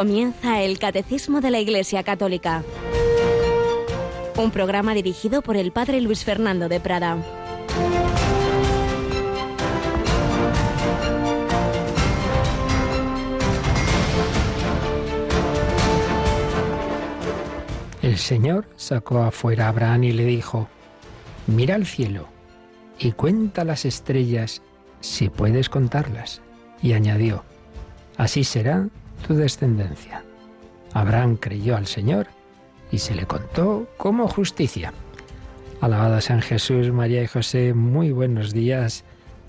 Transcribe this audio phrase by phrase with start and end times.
[0.00, 2.64] Comienza el Catecismo de la Iglesia Católica.
[4.38, 7.18] Un programa dirigido por el Padre Luis Fernando de Prada.
[18.00, 20.66] El Señor sacó afuera a Abraham y le dijo,
[21.46, 22.26] mira al cielo
[22.98, 24.62] y cuenta las estrellas
[25.00, 26.40] si puedes contarlas.
[26.80, 27.44] Y añadió,
[28.16, 28.88] así será
[29.34, 30.24] descendencia.
[30.92, 32.28] Abraham creyó al Señor
[32.90, 34.92] y se le contó como justicia.
[35.80, 39.04] Alabado San Jesús, María y José, muy buenos días.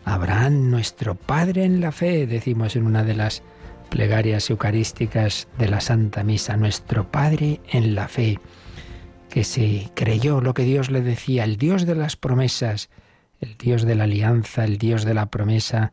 [0.05, 3.44] Abraham, nuestro Padre en la fe, decimos en una de las
[3.90, 8.40] plegarias eucarísticas de la Santa Misa, nuestro Padre en la fe,
[9.29, 12.90] que se creyó lo que Dios le decía, el Dios de las promesas,
[13.41, 15.91] el Dios de la alianza, el Dios de la promesa,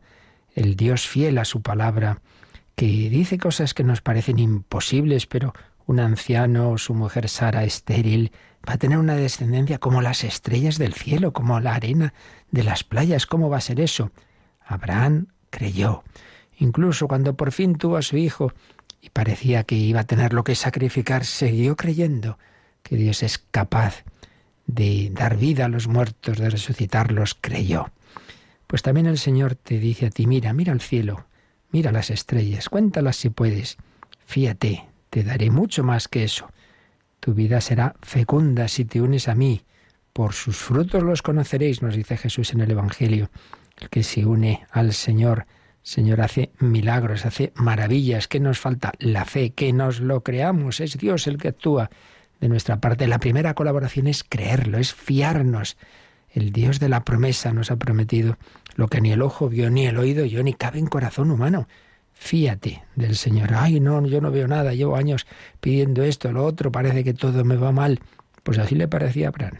[0.55, 2.21] el Dios fiel a su palabra,
[2.79, 5.53] que dice cosas que nos parecen imposibles, pero
[5.85, 8.31] un anciano o su mujer Sara estéril
[8.65, 12.13] va a tener una descendencia como las estrellas del cielo, como la arena
[12.51, 13.25] de las playas.
[13.25, 14.11] ¿Cómo va a ser eso?
[14.65, 16.05] Abraham creyó.
[16.57, 18.53] Incluso cuando por fin tuvo a su hijo
[19.01, 22.37] y parecía que iba a tener lo que sacrificar, siguió creyendo
[22.81, 24.05] que Dios es capaz
[24.67, 27.91] de dar vida a los muertos, de resucitarlos, creyó.
[28.67, 31.25] Pues también el Señor te dice a ti, mira, mira al cielo,
[31.71, 33.77] mira las estrellas, cuéntalas si puedes,
[34.25, 36.49] fíate, te daré mucho más que eso.
[37.19, 39.63] Tu vida será fecunda si te unes a mí.
[40.13, 43.29] Por sus frutos los conoceréis, nos dice Jesús en el Evangelio.
[43.77, 45.45] El que se une al Señor
[45.81, 48.27] Señor hace milagros, hace maravillas.
[48.27, 48.93] ¿Qué nos falta?
[48.99, 50.81] La fe, que nos lo creamos.
[50.81, 51.89] Es Dios el que actúa
[52.39, 53.07] de nuestra parte.
[53.07, 55.77] La primera colaboración es creerlo, es fiarnos.
[56.31, 58.37] El Dios de la promesa nos ha prometido
[58.75, 61.67] lo que ni el ojo vio, ni el oído yo, ni cabe en corazón humano.
[62.13, 63.53] Fíate del Señor.
[63.53, 65.25] Ay, no, yo no veo nada, llevo años
[65.59, 67.99] pidiendo esto, lo otro, parece que todo me va mal.
[68.43, 69.59] Pues así le parecía a Abraham.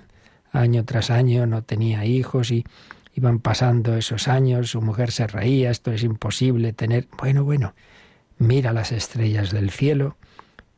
[0.52, 2.66] Año tras año no tenía hijos y
[3.19, 7.09] Iban pasando esos años, su mujer se reía, esto es imposible tener...
[7.18, 7.74] Bueno, bueno,
[8.38, 10.16] mira las estrellas del cielo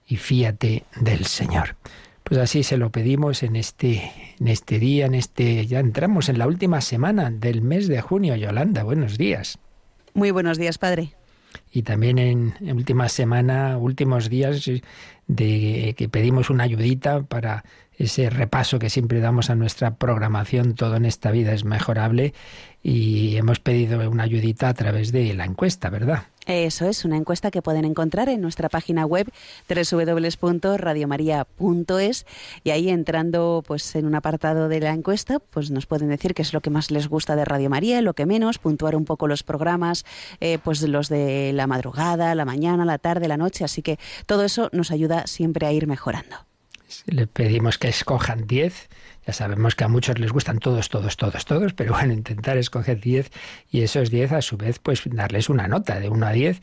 [0.08, 1.76] y fíate del Señor.
[2.32, 4.10] Pues así se lo pedimos en este,
[4.40, 5.68] en este día, en este...
[5.68, 8.38] Ya entramos en la última semana del mes de junio.
[8.38, 9.60] Yolanda, buenos días.
[10.14, 11.12] Muy buenos días, Padre.
[11.74, 14.66] Y también en, en última semana, últimos días
[15.28, 17.66] de que pedimos una ayudita para
[17.98, 22.34] ese repaso que siempre damos a nuestra programación, todo en esta vida es mejorable,
[22.82, 26.24] y hemos pedido una ayudita a través de la encuesta, ¿verdad?
[26.48, 29.32] Eso es, una encuesta que pueden encontrar en nuestra página web
[29.70, 32.26] www.radiomaria.es
[32.64, 36.42] y ahí entrando pues en un apartado de la encuesta, pues nos pueden decir qué
[36.42, 39.28] es lo que más les gusta de Radio María, lo que menos, puntuar un poco
[39.28, 40.04] los programas,
[40.40, 44.44] eh, pues los de la madrugada, la mañana, la tarde, la noche, así que todo
[44.44, 46.38] eso nos ayuda siempre a ir mejorando.
[47.06, 48.90] Le pedimos que escojan 10.
[49.26, 53.00] Ya sabemos que a muchos les gustan todos, todos, todos, todos, pero bueno, intentar escoger
[53.00, 53.32] 10
[53.70, 56.62] y esos 10 a su vez pues darles una nota de 1 a 10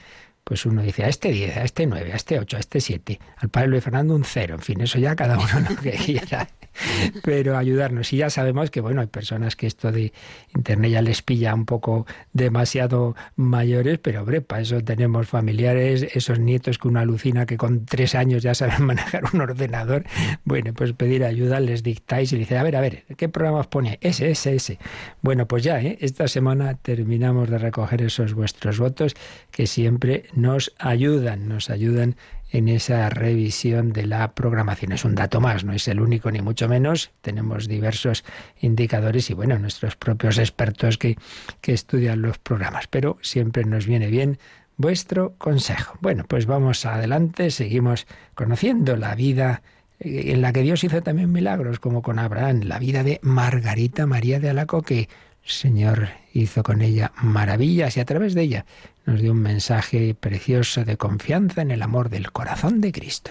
[0.48, 3.20] pues uno dice a este 10, a este 9, a este 8, a este 7,
[3.36, 6.48] al padre Luis Fernando un 0, en fin, eso ya cada uno lo que quiera.
[7.22, 8.12] pero ayudarnos.
[8.12, 10.12] Y ya sabemos que, bueno, hay personas que esto de
[10.54, 16.38] Internet ya les pilla un poco demasiado mayores, pero hombre, para eso tenemos familiares, esos
[16.38, 20.04] nietos que uno alucina que con tres años ya saben manejar un ordenador.
[20.44, 23.60] Bueno, pues pedir ayuda, les dictáis y le dice, a ver, a ver, ¿qué programa
[23.60, 23.98] os pone?
[24.00, 24.78] Ese, ese, ese.
[25.22, 25.98] Bueno, pues ya, ¿eh?
[26.00, 29.14] esta semana terminamos de recoger esos vuestros votos
[29.50, 32.16] que siempre nos ayudan, nos ayudan
[32.50, 34.92] en esa revisión de la programación.
[34.92, 37.10] Es un dato más, no es el único ni mucho menos.
[37.20, 38.24] Tenemos diversos
[38.60, 41.16] indicadores y bueno, nuestros propios expertos que,
[41.60, 44.38] que estudian los programas, pero siempre nos viene bien
[44.76, 45.98] vuestro consejo.
[46.00, 49.62] Bueno, pues vamos adelante, seguimos conociendo la vida
[50.00, 54.06] eh, en la que Dios hizo también milagros, como con Abraham, la vida de Margarita
[54.06, 58.66] María de Alaco, que el Señor hizo con ella maravillas y a través de ella
[59.08, 63.30] nos dio un mensaje precioso de confianza en el amor del corazón de Cristo.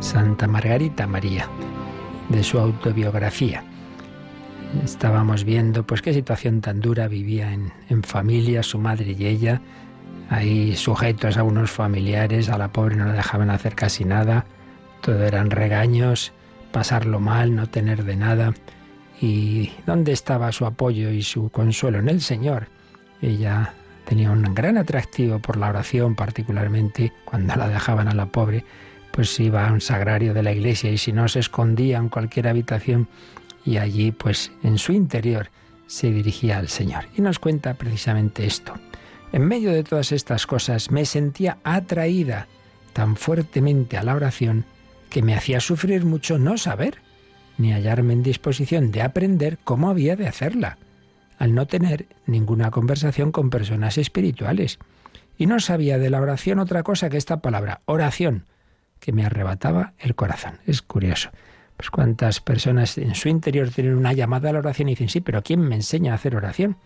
[0.00, 1.48] Santa Margarita María,
[2.28, 3.62] de su autobiografía
[4.84, 9.60] estábamos viendo pues qué situación tan dura vivía en, en, familia, su madre y ella,
[10.28, 14.46] ahí sujetos a unos familiares, a la pobre no le dejaban hacer casi nada,
[15.00, 16.32] todo eran regaños,
[16.72, 18.54] pasarlo mal, no tener de nada.
[19.20, 21.98] ¿Y dónde estaba su apoyo y su consuelo?
[21.98, 22.68] En el Señor.
[23.20, 23.74] Ella
[24.04, 28.64] tenía un gran atractivo por la oración, particularmente cuando la dejaban a la pobre,
[29.10, 32.46] pues iba a un sagrario de la iglesia y si no se escondía en cualquier
[32.46, 33.08] habitación
[33.68, 35.50] y allí pues en su interior
[35.86, 37.04] se dirigía al Señor.
[37.14, 38.72] Y nos cuenta precisamente esto.
[39.30, 42.48] En medio de todas estas cosas me sentía atraída
[42.94, 44.64] tan fuertemente a la oración
[45.10, 47.02] que me hacía sufrir mucho no saber
[47.58, 50.78] ni hallarme en disposición de aprender cómo había de hacerla
[51.38, 54.78] al no tener ninguna conversación con personas espirituales.
[55.36, 58.46] Y no sabía de la oración otra cosa que esta palabra, oración,
[58.98, 60.58] que me arrebataba el corazón.
[60.66, 61.30] Es curioso.
[61.78, 65.22] Pues cuántas personas en su interior tienen una llamada a la oración y dicen, sí,
[65.22, 66.76] pero ¿quién me enseña a hacer oración?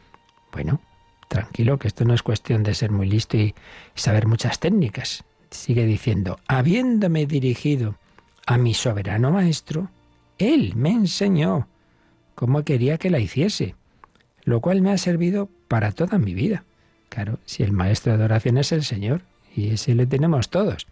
[0.52, 0.80] Bueno,
[1.26, 3.54] tranquilo, que esto no es cuestión de ser muy listo y
[3.96, 5.24] saber muchas técnicas.
[5.50, 7.96] Sigue diciendo, habiéndome dirigido
[8.46, 9.90] a mi soberano maestro,
[10.38, 11.66] él me enseñó
[12.36, 13.74] cómo quería que la hiciese
[14.44, 16.64] lo cual me ha servido para toda mi vida.
[17.08, 19.22] Claro, si el maestro de oración es el Señor,
[19.54, 20.86] y ese le tenemos todos.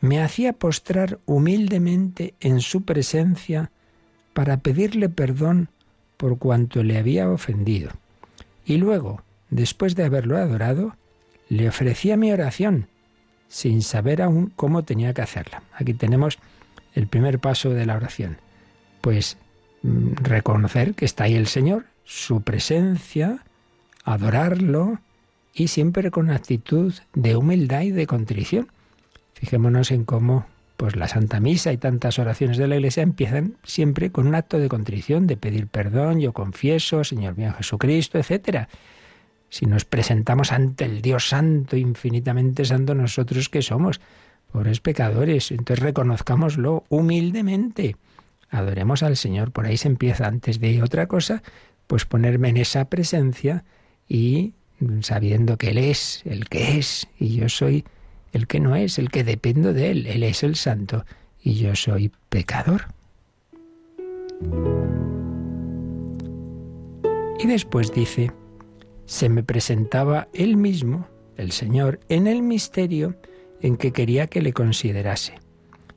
[0.00, 3.70] Me hacía postrar humildemente en su presencia
[4.32, 5.70] para pedirle perdón
[6.16, 7.90] por cuanto le había ofendido.
[8.64, 10.96] Y luego, después de haberlo adorado,
[11.48, 12.88] le ofrecía mi oración,
[13.48, 15.62] sin saber aún cómo tenía que hacerla.
[15.72, 16.38] Aquí tenemos
[16.94, 18.38] el primer paso de la oración.
[19.00, 19.38] Pues
[19.82, 23.44] mm, reconocer que está ahí el Señor, su presencia,
[24.04, 25.00] adorarlo
[25.54, 28.68] y siempre con actitud de humildad y de contrición.
[29.38, 30.46] Fijémonos en cómo
[30.76, 34.58] pues la Santa Misa y tantas oraciones de la Iglesia empiezan siempre con un acto
[34.58, 38.68] de contrición, de pedir perdón, yo confieso, Señor mío Jesucristo, etcétera.
[39.48, 44.00] Si nos presentamos ante el Dios Santo, infinitamente santo, nosotros que somos,
[44.50, 47.94] pobres pecadores, entonces reconozcámoslo humildemente.
[48.50, 51.44] Adoremos al Señor, por ahí se empieza antes de otra cosa,
[51.86, 53.64] pues ponerme en esa presencia
[54.08, 54.54] y
[55.02, 57.84] sabiendo que Él es el que es y yo soy
[58.32, 60.06] el que no es, el que dependo de Él.
[60.06, 61.04] Él es el santo
[61.42, 62.86] y yo soy pecador.
[67.40, 68.32] Y después dice,
[69.06, 73.16] se me presentaba Él mismo, el Señor, en el misterio
[73.60, 75.34] en que quería que le considerase,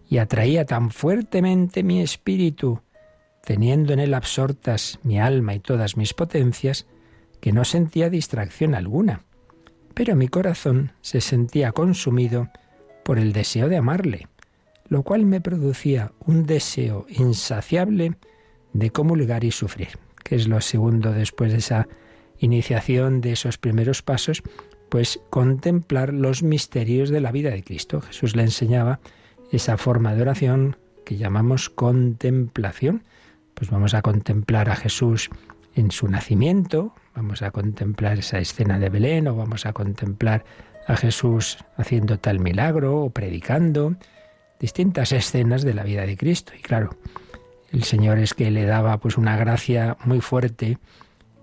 [0.10, 2.82] y atraía tan fuertemente mi espíritu
[3.44, 6.88] teniendo en él absortas mi alma y todas mis potencias,
[7.40, 9.24] que no sentía distracción alguna.
[9.94, 12.50] Pero mi corazón se sentía consumido
[13.04, 14.28] por el deseo de amarle,
[14.88, 18.16] lo cual me producía un deseo insaciable
[18.74, 19.90] de comulgar y sufrir,
[20.24, 21.88] que es lo segundo después de esa
[22.40, 24.44] iniciación de esos primeros pasos,
[24.90, 28.02] pues contemplar los misterios de la vida de Cristo.
[28.02, 29.00] Jesús le enseñaba
[29.52, 33.04] esa forma de oración que llamamos contemplación,
[33.54, 35.30] pues vamos a contemplar a Jesús
[35.76, 40.44] en su nacimiento, vamos a contemplar esa escena de Belén o vamos a contemplar
[40.88, 43.96] a Jesús haciendo tal milagro o predicando,
[44.60, 46.54] distintas escenas de la vida de Cristo.
[46.58, 46.98] Y claro,
[47.72, 50.78] el Señor es que le daba pues una gracia muy fuerte,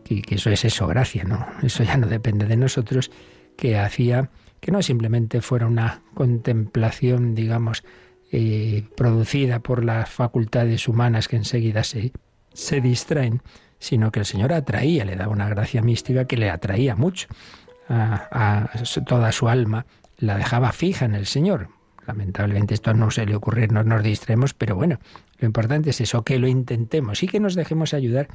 [0.09, 1.47] y que eso es eso, gracia, ¿no?
[1.63, 3.11] Eso ya no depende de nosotros,
[3.57, 4.31] que hacía
[4.61, 7.85] que no simplemente fuera una contemplación, digamos,
[8.33, 12.13] eh, producida por las facultades humanas que enseguida se,
[12.53, 13.43] se distraen,
[13.79, 17.29] sino que el Señor atraía, le daba una gracia mística que le atraía mucho
[17.89, 18.70] a,
[19.06, 19.87] toda su alma,
[20.19, 21.69] la dejaba fija en el Señor.
[22.06, 24.99] Lamentablemente esto no se le ocurre, no nos distraemos, pero bueno,
[25.39, 28.29] lo importante es eso, que lo intentemos y que nos dejemos ayudar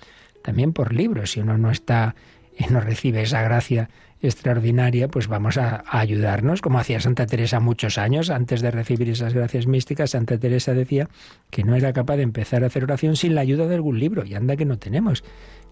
[0.44, 1.32] también por libros.
[1.32, 2.16] Si uno no está
[2.58, 3.90] y no recibe esa gracia
[4.24, 9.34] extraordinaria, pues vamos a, ayudarnos, como hacía Santa Teresa muchos años antes de recibir esas
[9.34, 10.12] gracias místicas.
[10.12, 11.10] Santa Teresa decía
[11.50, 14.25] que no era capaz de empezar a hacer oración sin la ayuda de algún libro,
[14.25, 15.24] y anda que no tenemos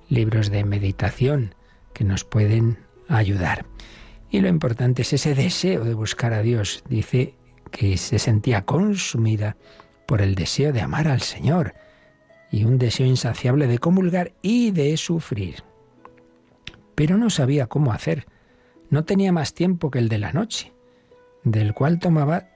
[0.10, 1.56] libros de meditación
[1.94, 2.78] que nos pueden
[3.08, 3.66] ayudar.
[4.30, 6.84] Y lo importante es ese deseo de buscar a Dios.
[6.90, 7.36] Dice
[7.72, 9.56] que se sentía consumida
[10.06, 11.74] por el deseo de amar al Señor
[12.52, 15.64] y un deseo insaciable de comulgar y de sufrir.
[16.96, 18.26] Pero no sabía cómo hacer
[18.92, 20.72] no tenía más tiempo que el de la noche,
[21.44, 22.50] del cual tomaba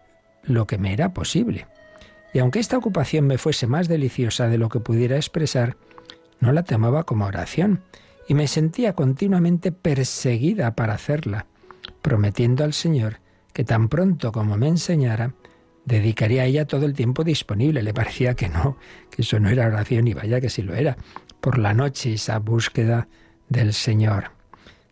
[0.44, 1.66] lo que me era posible.
[2.34, 5.78] Y aunque esta ocupación me fuese más deliciosa de lo que pudiera expresar,
[6.40, 7.82] no la tomaba como oración
[8.28, 11.48] y me sentía continuamente perseguida para hacerla,
[12.02, 13.22] prometiendo al Señor
[13.54, 15.34] que tan pronto como me enseñara,
[15.86, 17.84] dedicaría a ella todo el tiempo disponible.
[17.84, 18.78] Le parecía que no,
[19.10, 20.98] que eso no era oración y vaya que sí lo era.
[21.40, 23.08] Por la noche esa búsqueda
[23.48, 24.35] del Señor.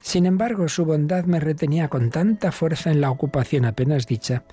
[0.04, 4.44] Sin embargo, su bondad me retenía con tanta fuerza en la ocupación apenas dicha,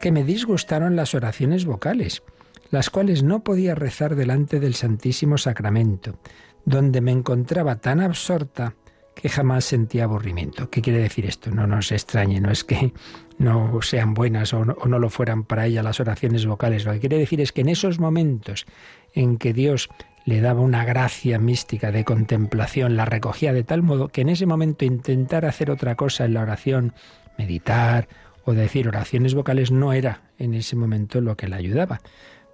[0.00, 2.24] que me disgustaron las oraciones vocales,
[2.72, 6.18] las cuales no podía rezar delante del Santísimo Sacramento,
[6.64, 8.74] donde me encontraba tan absorta
[9.14, 10.70] que jamás sentía aburrimiento.
[10.70, 11.52] ¿Qué quiere decir esto?
[11.52, 12.92] No nos extrañe, no es que
[13.38, 16.84] no sean buenas o no, lo fueran para ella las oraciones vocales.
[16.84, 18.66] Lo que quiere decir es que en esos momentos
[19.14, 19.88] en que Dios
[20.26, 24.44] le daba una gracia mística de contemplación, la recogía de tal modo que en ese
[24.44, 26.94] momento intentar hacer otra cosa en la oración,
[27.38, 28.08] meditar
[28.44, 32.00] o decir oraciones vocales no era en ese momento lo que le ayudaba,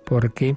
[0.05, 0.57] porque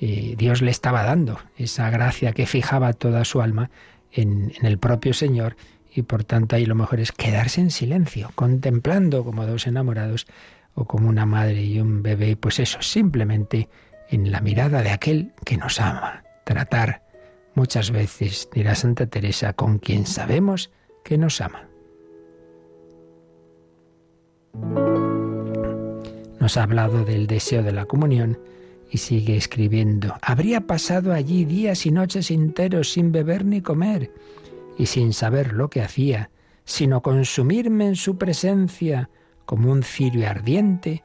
[0.00, 3.70] eh, Dios le estaba dando esa gracia que fijaba toda su alma
[4.10, 5.56] en, en el propio Señor
[5.94, 10.26] y por tanto ahí lo mejor es quedarse en silencio, contemplando como dos enamorados
[10.74, 13.68] o como una madre y un bebé, pues eso, simplemente
[14.08, 16.24] en la mirada de aquel que nos ama.
[16.44, 17.02] Tratar
[17.54, 20.70] muchas veces, dirá Santa Teresa, con quien sabemos
[21.02, 21.68] que nos ama.
[26.40, 28.38] Nos ha hablado del deseo de la comunión
[28.90, 30.14] y sigue escribiendo.
[30.20, 34.12] Habría pasado allí días y noches enteros sin beber ni comer
[34.78, 36.30] y sin saber lo que hacía,
[36.64, 39.10] sino consumirme en su presencia
[39.46, 41.02] como un cirio ardiente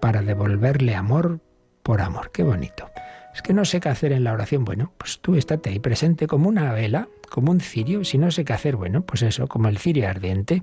[0.00, 1.40] para devolverle amor
[1.82, 2.30] por amor.
[2.32, 2.90] Qué bonito.
[3.34, 4.64] Es que no sé qué hacer en la oración.
[4.64, 8.04] Bueno, pues tú estate ahí presente como una vela, como un cirio.
[8.04, 10.62] Si no sé qué hacer, bueno, pues eso, como el cirio ardiente,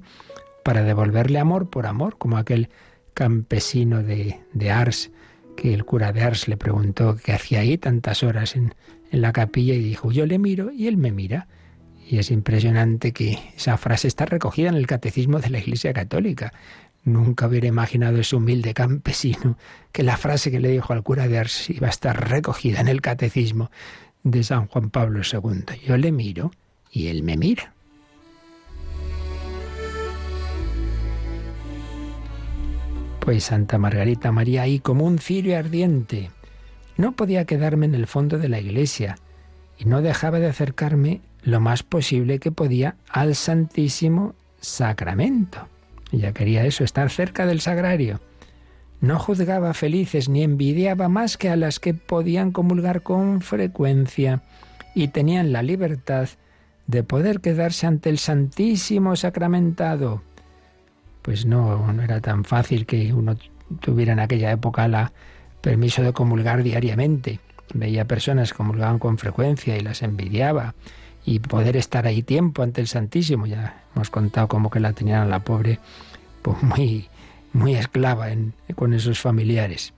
[0.63, 2.69] para devolverle amor por amor, como aquel
[3.13, 5.11] campesino de, de Ars,
[5.57, 8.75] que el cura de Ars le preguntó qué hacía ahí tantas horas en,
[9.11, 11.47] en la capilla y dijo, yo le miro y él me mira.
[12.09, 16.53] Y es impresionante que esa frase está recogida en el catecismo de la Iglesia Católica.
[17.09, 19.57] Nunca hubiera imaginado ese humilde campesino
[19.91, 22.87] que la frase que le dijo al cura de Ars iba a estar recogida en
[22.87, 23.71] el catecismo
[24.21, 25.79] de San Juan Pablo II.
[25.83, 26.51] Yo le miro
[26.91, 27.73] y él me mira.
[33.19, 36.29] Pues Santa Margarita María ahí como un cirio ardiente.
[36.95, 39.17] No podía quedarme en el fondo de la iglesia
[39.79, 45.67] y no dejaba de acercarme lo más posible que podía al Santísimo Sacramento.
[46.11, 48.19] Ella quería eso, estar cerca del sagrario.
[49.01, 54.41] No juzgaba felices ni envidiaba más que a las que podían comulgar con frecuencia
[54.93, 56.27] y tenían la libertad
[56.87, 60.23] de poder quedarse ante el Santísimo Sacramentado.
[61.21, 63.37] Pues no, no era tan fácil que uno
[63.79, 65.13] tuviera en aquella época la
[65.61, 67.39] permiso de comulgar diariamente.
[67.73, 70.73] Veía personas que comulgaban con frecuencia y las envidiaba
[71.25, 73.45] y poder estar ahí tiempo ante el Santísimo.
[73.45, 75.79] Ya hemos contado cómo que la tenían a la pobre
[76.41, 77.07] pues muy,
[77.53, 78.27] muy esclava
[78.75, 79.93] con esos familiares.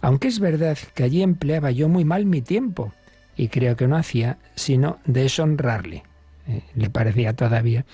[0.00, 2.92] Aunque es verdad que allí empleaba yo muy mal mi tiempo
[3.36, 6.04] y creo que no hacía sino deshonrarle.
[6.48, 7.84] Eh, le parecía todavía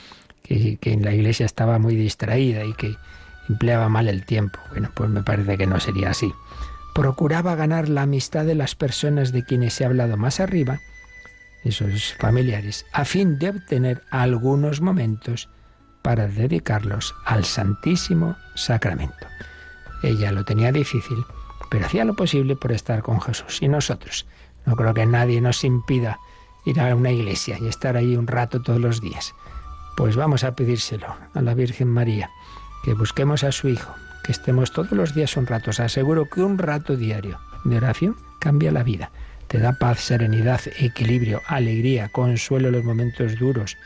[0.43, 2.97] que, que en la iglesia estaba muy distraída y que
[3.49, 4.59] empleaba mal el tiempo.
[4.71, 6.33] Bueno, pues me parece que no sería así.
[6.95, 10.81] Procuraba ganar la amistad de las personas de quienes he hablado más arriba
[11.65, 15.49] esos familiares, a fin de obtener algunos momentos
[16.03, 19.27] para dedicarlos al Santísimo Sacramento.
[20.03, 21.25] Ella lo tenía difícil,
[21.71, 23.63] pero hacía lo posible por estar con Jesús.
[23.63, 24.27] Y nosotros,
[24.67, 26.19] no creo que nadie nos impida
[26.65, 29.35] ir a una iglesia y estar ahí un rato todos los días.
[29.97, 32.31] Pues vamos a pedírselo a la Virgen María,
[32.85, 33.93] que busquemos a su Hijo,
[34.25, 35.71] que estemos todos los días un rato.
[35.71, 39.13] Os aseguro que un rato diario de oración cambia la vida
[39.53, 43.77] te da paz, serenidad, equilibrio, alegría, consuelo en los momentos duros.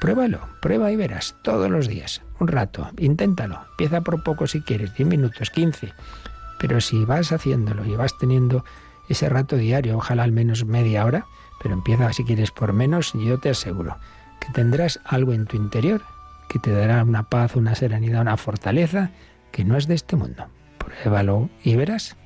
[0.00, 3.60] Pruébalo, prueba y verás todos los días, un rato, inténtalo.
[3.70, 5.92] Empieza por poco si quieres, 10 minutos, 15.
[6.58, 8.64] Pero si vas haciéndolo y vas teniendo
[9.08, 11.26] ese rato diario, ojalá al menos media hora,
[11.62, 13.98] pero empieza si quieres por menos, yo te aseguro
[14.40, 16.02] que tendrás algo en tu interior
[16.48, 19.12] que te dará una paz, una serenidad, una fortaleza
[19.52, 20.46] que no es de este mundo.
[20.78, 22.16] Pruébalo y verás.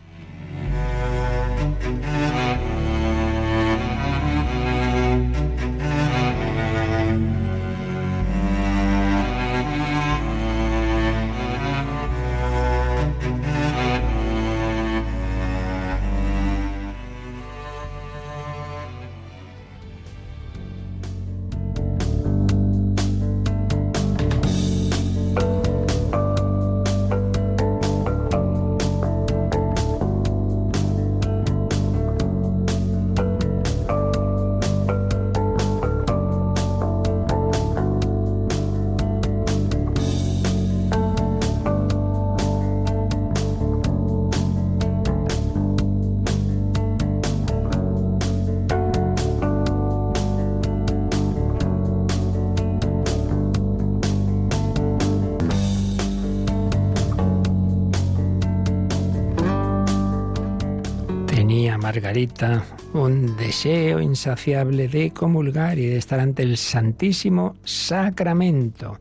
[62.93, 68.99] Un deseo insaciable de comulgar y de estar ante el Santísimo Sacramento.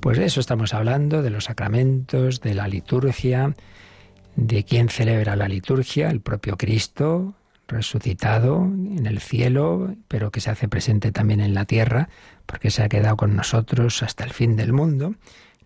[0.00, 3.54] Pues de eso estamos hablando, de los sacramentos, de la liturgia,
[4.34, 7.34] de quién celebra la liturgia, el propio Cristo
[7.68, 12.08] resucitado en el cielo, pero que se hace presente también en la tierra,
[12.46, 15.14] porque se ha quedado con nosotros hasta el fin del mundo.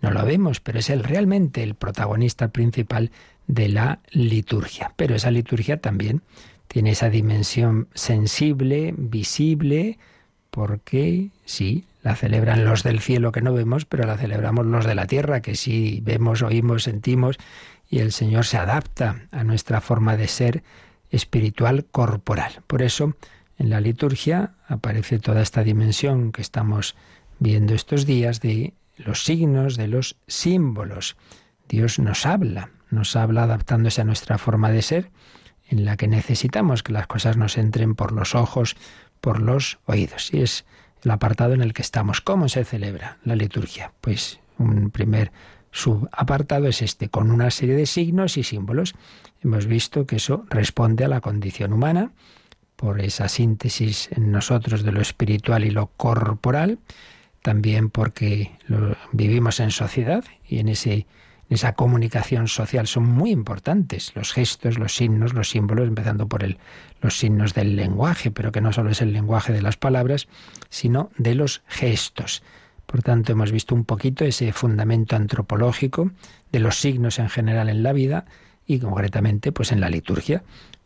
[0.03, 3.11] No lo vemos, pero es él realmente el protagonista principal
[3.47, 4.93] de la liturgia.
[4.97, 6.23] Pero esa liturgia también
[6.69, 9.99] tiene esa dimensión sensible, visible,
[10.51, 14.95] porque sí, la celebran los del cielo que no vemos, pero la celebramos los de
[14.95, 17.37] la tierra que sí vemos, oímos, sentimos,
[17.89, 20.63] y el Señor se adapta a nuestra forma de ser
[21.11, 22.63] espiritual corporal.
[22.67, 23.17] Por eso,
[23.59, 26.97] en la liturgia aparece toda esta dimensión que estamos
[27.39, 31.17] viendo estos días de los signos, de los símbolos.
[31.69, 35.11] Dios nos habla, nos habla adaptándose a nuestra forma de ser,
[35.69, 38.77] en la que necesitamos que las cosas nos entren por los ojos,
[39.21, 40.33] por los oídos.
[40.33, 40.65] Y es
[41.03, 42.21] el apartado en el que estamos.
[42.21, 43.93] ¿Cómo se celebra la liturgia?
[44.01, 45.33] Pues un primer
[45.71, 48.95] subapartado es este, con una serie de signos y símbolos.
[49.43, 52.13] Hemos visto que eso responde a la condición humana,
[52.77, 56.79] por esa síntesis en nosotros de lo espiritual y lo corporal,
[57.43, 58.53] también porque
[59.13, 61.07] vivimos en sociedad y en ese
[61.49, 64.13] esa comunicación social son muy importantes.
[64.15, 66.59] Los gestos, los signos, los símbolos, empezando por el,
[67.01, 70.27] los signos del lenguaje, pero que no solo es el lenguaje de las palabras,
[70.69, 72.43] sino de los gestos.
[72.87, 76.11] Por tanto, hemos visto un poquito ese fundamento antropológico
[76.53, 78.25] de los signos en general en la vida
[78.67, 80.43] y concretamente pues en la liturgia,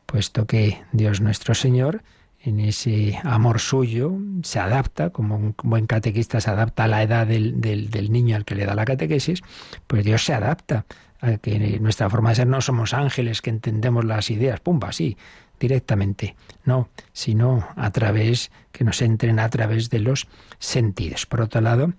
[0.07, 2.03] puesto que Dios nuestro Señor
[2.43, 7.27] en ese amor suyo, se adapta, como un buen catequista se adapta a la edad
[7.27, 9.43] del, del, niño al que le da la catequesis,
[9.87, 10.87] pues Dios se adapta
[11.21, 15.19] a que nuestra forma de ser no somos ángeles que entendemos las ideas, pumba, así,
[15.59, 20.27] directamente, no, sino a través, que nos entren a través de los
[20.59, 21.27] sentidos.
[21.27, 21.93] Por otro lado,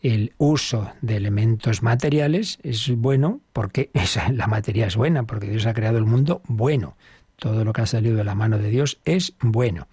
[0.00, 5.66] el uso de elementos materiales es bueno porque esa, la materia es buena, porque Dios
[5.66, 6.96] ha creado el mundo bueno.
[7.38, 9.86] Todo lo que ha salido de la mano de Dios es bueno.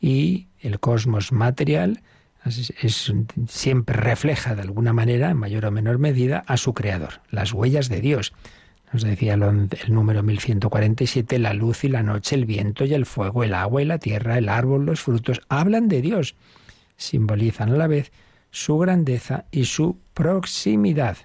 [0.00, 2.02] Y el cosmos material
[2.44, 3.12] es,
[3.48, 7.88] siempre refleja de alguna manera, en mayor o menor medida, a su creador, las huellas
[7.88, 8.32] de Dios.
[8.92, 13.04] Nos decía el, el número 1147, la luz y la noche, el viento y el
[13.04, 16.36] fuego, el agua y la tierra, el árbol, los frutos, hablan de Dios.
[16.96, 18.12] Simbolizan a la vez
[18.50, 21.16] su grandeza y su proximidad.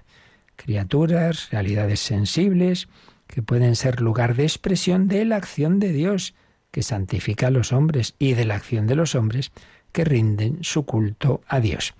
[0.56, 2.88] Criaturas, realidades sensibles,
[3.32, 6.34] que pueden ser lugar de expresión de la acción de Dios,
[6.70, 9.52] que santifica a los hombres, y de la acción de los hombres,
[9.90, 11.94] que rinden su culto a Dios.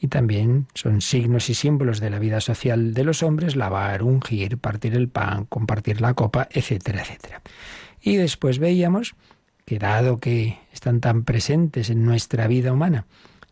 [0.00, 4.58] Y también son signos y símbolos de la vida social de los hombres, lavar, ungir,
[4.58, 7.42] partir el pan, compartir la copa, etcétera, etcétera.
[8.00, 9.14] Y después veíamos
[9.64, 13.06] que dado que están tan presentes en nuestra vida humana,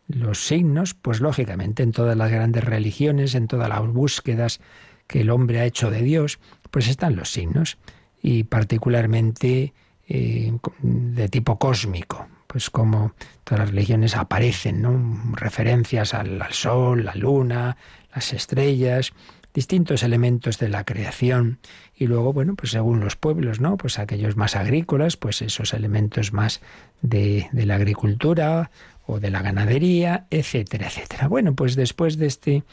[0.08, 4.60] los signos, pues lógicamente en todas las grandes religiones, en todas las búsquedas
[5.06, 6.40] que el hombre ha hecho de Dios,
[6.70, 7.78] pues están los signos
[8.22, 9.72] y particularmente
[10.08, 10.52] eh,
[10.82, 13.12] de tipo cósmico, pues como
[13.44, 15.34] todas las religiones aparecen, ¿no?
[15.34, 17.76] referencias al, sol, la luna,
[18.14, 19.12] las estrellas,
[19.54, 21.58] distintos elementos de la creación
[21.94, 23.76] y luego, bueno, pues según los pueblos, ¿no?
[23.76, 26.60] Pues aquellos más agrícolas, pues esos elementos más
[27.02, 28.70] de, de la agricultura
[29.06, 31.28] o de la ganadería, etcétera, etcétera.
[31.28, 32.64] Bueno, pues después de este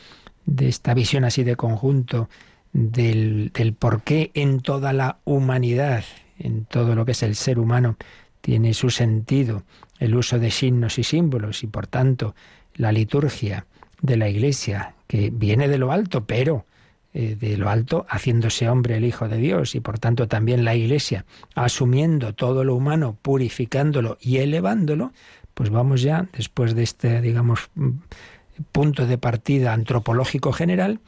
[0.47, 2.29] de esta visión así de conjunto
[2.77, 6.03] del, del por qué en toda la humanidad,
[6.37, 7.97] en todo lo que es el ser humano,
[8.41, 9.63] tiene su sentido
[9.99, 12.35] el uso de signos y símbolos y por tanto
[12.75, 13.65] la liturgia
[14.01, 16.65] de la Iglesia, que viene de lo alto, pero
[17.15, 20.75] eh, de lo alto haciéndose hombre el Hijo de Dios y por tanto también la
[20.75, 25.13] Iglesia asumiendo todo lo humano, purificándolo y elevándolo,
[25.55, 27.71] pues vamos ya, después de este, digamos,
[28.71, 30.99] punto de partida antropológico general,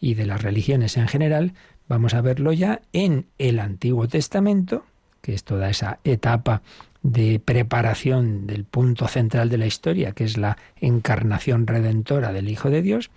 [0.00, 1.54] y de las religiones en general,
[1.88, 4.84] vamos a verlo ya en el Antiguo Testamento,
[5.20, 6.62] que es toda esa etapa
[7.02, 12.70] de preparación del punto central de la historia, que es la encarnación redentora del Hijo
[12.70, 13.10] de Dios.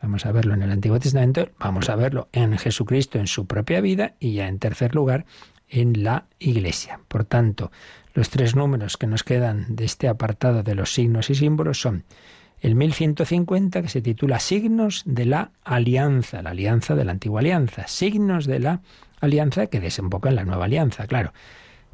[0.00, 3.80] Vamos a verlo en el Antiguo Testamento, vamos a verlo en Jesucristo en su propia
[3.80, 5.24] vida y ya en tercer lugar
[5.68, 7.00] en la Iglesia.
[7.08, 7.72] Por tanto,
[8.12, 12.04] los tres números que nos quedan de este apartado de los signos y símbolos son
[12.64, 17.86] el 1150 que se titula Signos de la Alianza, la alianza de la antigua alianza,
[17.86, 18.80] signos de la
[19.20, 21.34] alianza que desemboca en la nueva alianza, claro.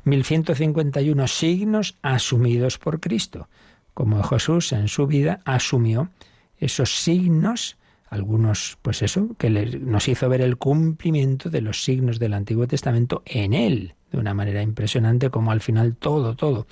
[0.05, 3.49] 1151 signos asumidos por Cristo,
[3.95, 6.11] como Jesús en su vida asumió
[6.59, 7.77] esos signos
[8.09, 13.25] algunos, pues eso, que nos hizo ver el cumplimiento de los signos del Antiguo Testamento
[13.27, 16.69] en él, de una manera impresionante, como al final todo, todo,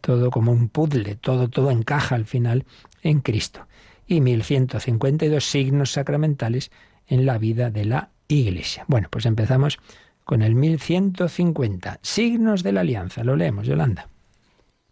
[0.00, 2.64] todo como un puzzle, todo, todo encaja al final
[3.06, 3.66] en Cristo.
[4.06, 6.70] Y 1152 signos sacramentales
[7.06, 8.84] en la vida de la Iglesia.
[8.88, 9.78] Bueno, pues empezamos
[10.24, 13.24] con el 1150, signos de la alianza.
[13.24, 14.08] Lo leemos, Yolanda.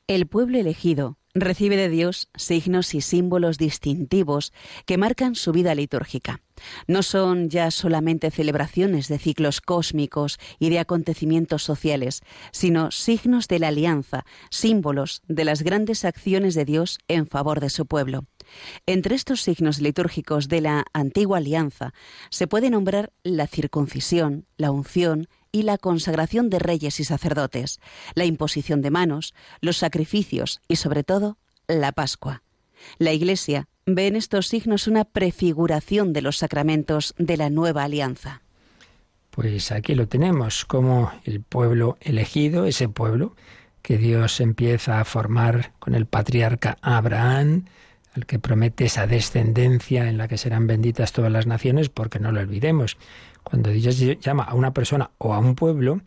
[0.07, 4.53] El pueblo elegido recibe de Dios signos y símbolos distintivos
[4.87, 6.41] que marcan su vida litúrgica.
[6.87, 13.59] No son ya solamente celebraciones de ciclos cósmicos y de acontecimientos sociales, sino signos de
[13.59, 18.27] la alianza, símbolos de las grandes acciones de Dios en favor de su pueblo.
[18.87, 21.95] Entre estos signos litúrgicos de la antigua alianza
[22.31, 27.79] se puede nombrar la circuncisión, la unción, y la consagración de reyes y sacerdotes,
[28.17, 31.39] la imposición de manos, los sacrificios y, sobre todo,
[31.69, 32.43] la Pascua.
[32.99, 38.43] La Iglesia ve en estos signos una prefiguración de los sacramentos de la nueva alianza.
[39.31, 43.37] Pues aquí lo tenemos, como el pueblo elegido, ese pueblo
[43.81, 47.67] que Dios empieza a formar con el patriarca Abraham,
[48.17, 52.33] al que promete esa descendencia en la que serán benditas todas las naciones, porque no
[52.33, 52.97] lo olvidemos.
[53.45, 56.01] Cuando Dios llama a una persona o a un pueblo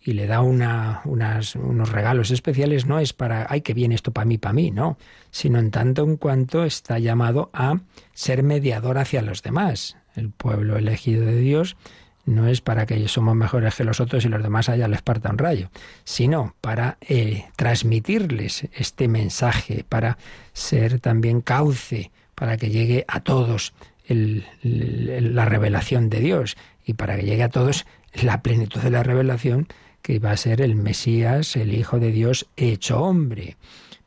[0.00, 4.24] y le da una, unos regalos especiales, no es para, ay, que bien esto para
[4.24, 4.98] mí, para mí, no,
[5.30, 7.80] sino en tanto en cuanto está llamado a
[8.12, 9.96] ser mediador hacia los demás.
[10.14, 11.76] El pueblo elegido de Dios
[12.24, 15.30] no es para que somos mejores que los otros y los demás allá les parta
[15.30, 15.70] un rayo,
[16.04, 20.18] sino para eh, transmitirles este mensaje, para
[20.52, 23.72] ser también cauce, para que llegue a todos
[24.08, 29.68] la revelación de Dios y para que llegue a todos la plenitud de la revelación
[30.02, 33.56] que va a ser el Mesías, el Hijo de Dios hecho hombre.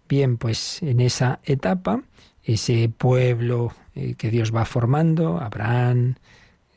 [0.07, 2.01] Bien, pues en esa etapa,
[2.43, 6.15] ese pueblo eh, que Dios va formando, Abraham,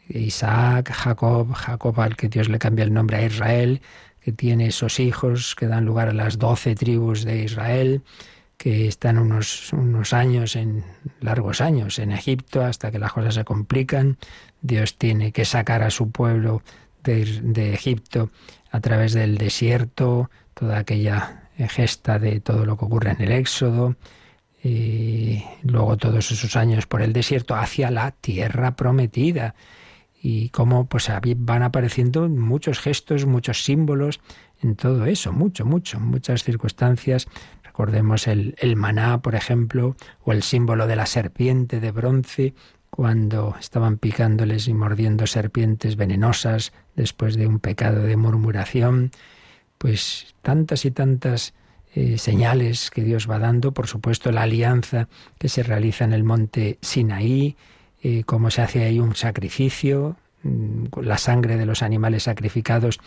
[0.09, 3.83] Isaac, Jacob, Jacob al que Dios le cambia el nombre a Israel,
[4.23, 8.03] que tiene esos hijos que dan lugar a las doce tribus de Israel,
[8.59, 10.85] que están unos, unos años, en
[11.21, 14.19] largos años, en Egipto, hasta que las cosas se complican.
[14.61, 16.63] Dios tiene que sacar a su pueblo
[17.05, 18.31] de, Egipto
[18.71, 23.97] a través del desierto, toda aquella gesta de todo lo que ocurre en el Éxodo,
[24.63, 29.55] y luego todos esos años por el desierto hacia la tierra prometida
[30.21, 34.21] y cómo pues van apareciendo muchos gestos, muchos símbolos
[34.61, 37.29] en todo eso, mucho, mucho, muchas circunstancias
[37.79, 42.53] Recordemos el, el maná, por ejemplo, o el símbolo de la serpiente de bronce,
[42.91, 49.13] cuando estaban picándoles y mordiendo serpientes venenosas después de un pecado de murmuración,
[49.79, 51.55] pues tantas y tantas
[51.95, 55.07] eh, señales que Dios va dando, por supuesto la alianza
[55.39, 57.55] que se realiza en el monte Sinaí,
[58.03, 62.99] eh, cómo se hace ahí un sacrificio, mm, la sangre de los animales sacrificados,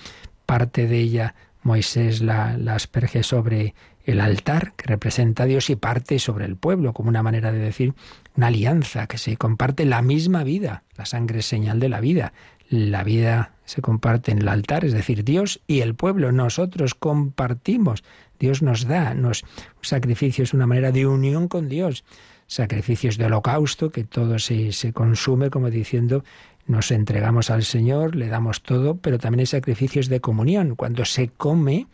[0.46, 5.76] parte de ella Moisés la, la asperge sobre el altar que representa a Dios y
[5.76, 7.94] parte sobre el pueblo, como una manera de decir
[8.36, 10.84] una alianza que se comparte la misma vida.
[10.98, 12.34] La sangre es señal de la vida.
[12.70, 18.04] La vida se comparte en el altar, es decir, Dios y el pueblo, nosotros compartimos.
[18.40, 22.04] Dios nos da, nos un sacrificio es una manera de unión con Dios.
[22.48, 26.24] Sacrificios de holocausto, que todo se, se consume como diciendo
[26.68, 30.76] nos entregamos al Señor, le damos todo, pero también hay sacrificios de comunión.
[30.76, 31.88] Cuando se come,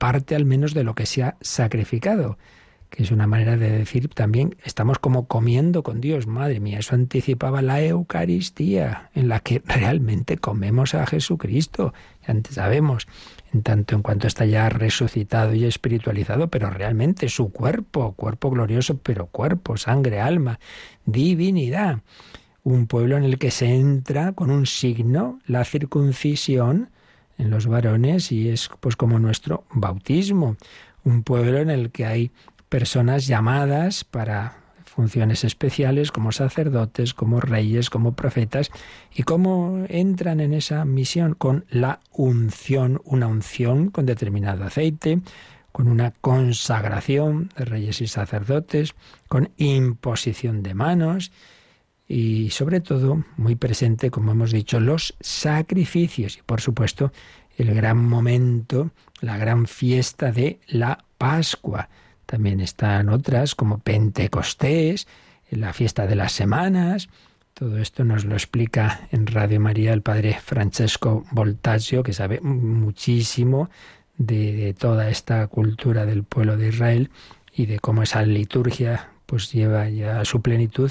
[0.00, 2.38] parte al menos de lo que se ha sacrificado,
[2.88, 6.94] que es una manera de decir también estamos como comiendo con Dios, madre mía, eso
[6.94, 11.92] anticipaba la Eucaristía, en la que realmente comemos a Jesucristo,
[12.26, 13.08] antes sabemos,
[13.52, 18.96] en tanto en cuanto está ya resucitado y espiritualizado, pero realmente su cuerpo, cuerpo glorioso,
[18.96, 20.60] pero cuerpo, sangre, alma,
[21.04, 21.98] divinidad.
[22.62, 26.88] Un pueblo en el que se entra con un signo, la circuncisión,
[27.40, 30.56] en los varones y es pues como nuestro bautismo,
[31.04, 32.30] un pueblo en el que hay
[32.68, 38.70] personas llamadas para funciones especiales como sacerdotes, como reyes, como profetas,
[39.14, 45.20] y cómo entran en esa misión con la unción, una unción con determinado aceite,
[45.72, 48.94] con una consagración de reyes y sacerdotes,
[49.28, 51.32] con imposición de manos,
[52.10, 57.12] y sobre todo muy presente, como hemos dicho, los sacrificios y por supuesto
[57.56, 61.88] el gran momento, la gran fiesta de la Pascua.
[62.26, 65.06] También están otras como Pentecostés,
[65.50, 67.08] la fiesta de las semanas.
[67.54, 73.70] Todo esto nos lo explica en Radio María el padre Francesco Voltaggio, que sabe muchísimo
[74.18, 77.10] de, de toda esta cultura del pueblo de Israel
[77.54, 80.90] y de cómo esa liturgia pues lleva ya a su plenitud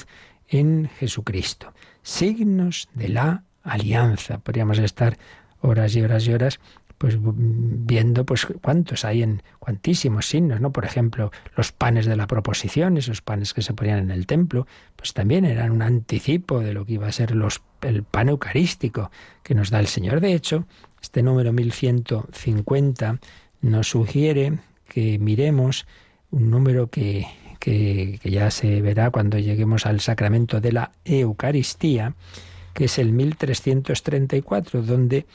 [0.50, 1.74] en Jesucristo.
[2.02, 4.40] Signos de la alianza.
[4.40, 5.18] Podríamos estar
[5.62, 6.60] horas y horas y horas
[7.00, 10.74] pues viendo pues cuántos hay en cuantísimos signos, ¿no?
[10.74, 14.68] Por ejemplo, los panes de la proposición, esos panes que se ponían en el templo,
[14.98, 19.12] pues también eran un anticipo de lo que iba a ser los, el pan eucarístico
[19.44, 20.20] que nos da el Señor.
[20.20, 20.66] De hecho,
[21.02, 23.20] este número 1150
[23.62, 24.60] nos sugiere
[24.90, 25.88] que miremos
[26.32, 27.28] un número que,
[27.60, 32.15] que, ya se verá cuando lleguemos al sacramento de la Eucaristía,
[32.74, 35.26] que es el 1334, donde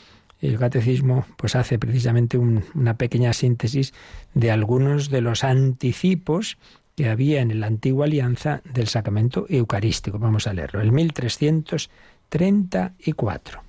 [0.40, 3.94] el catecismo pues hace precisamente una pequeña síntesis
[4.34, 6.58] de algunos de los anticipos
[6.96, 10.18] que había en la antigua alianza del sacramento eucarístico.
[10.18, 13.62] Vamos a leerlo, el 1334.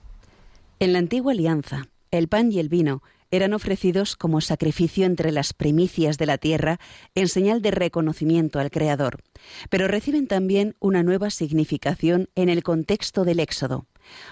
[0.80, 5.54] En la antigua alianza, el pan y el vino eran ofrecidos como sacrificio entre las
[5.54, 6.80] primicias de la tierra
[7.16, 9.22] en señal de reconocimiento al Creador,
[9.70, 13.88] pero reciben también una nueva significación en el contexto del Éxodo.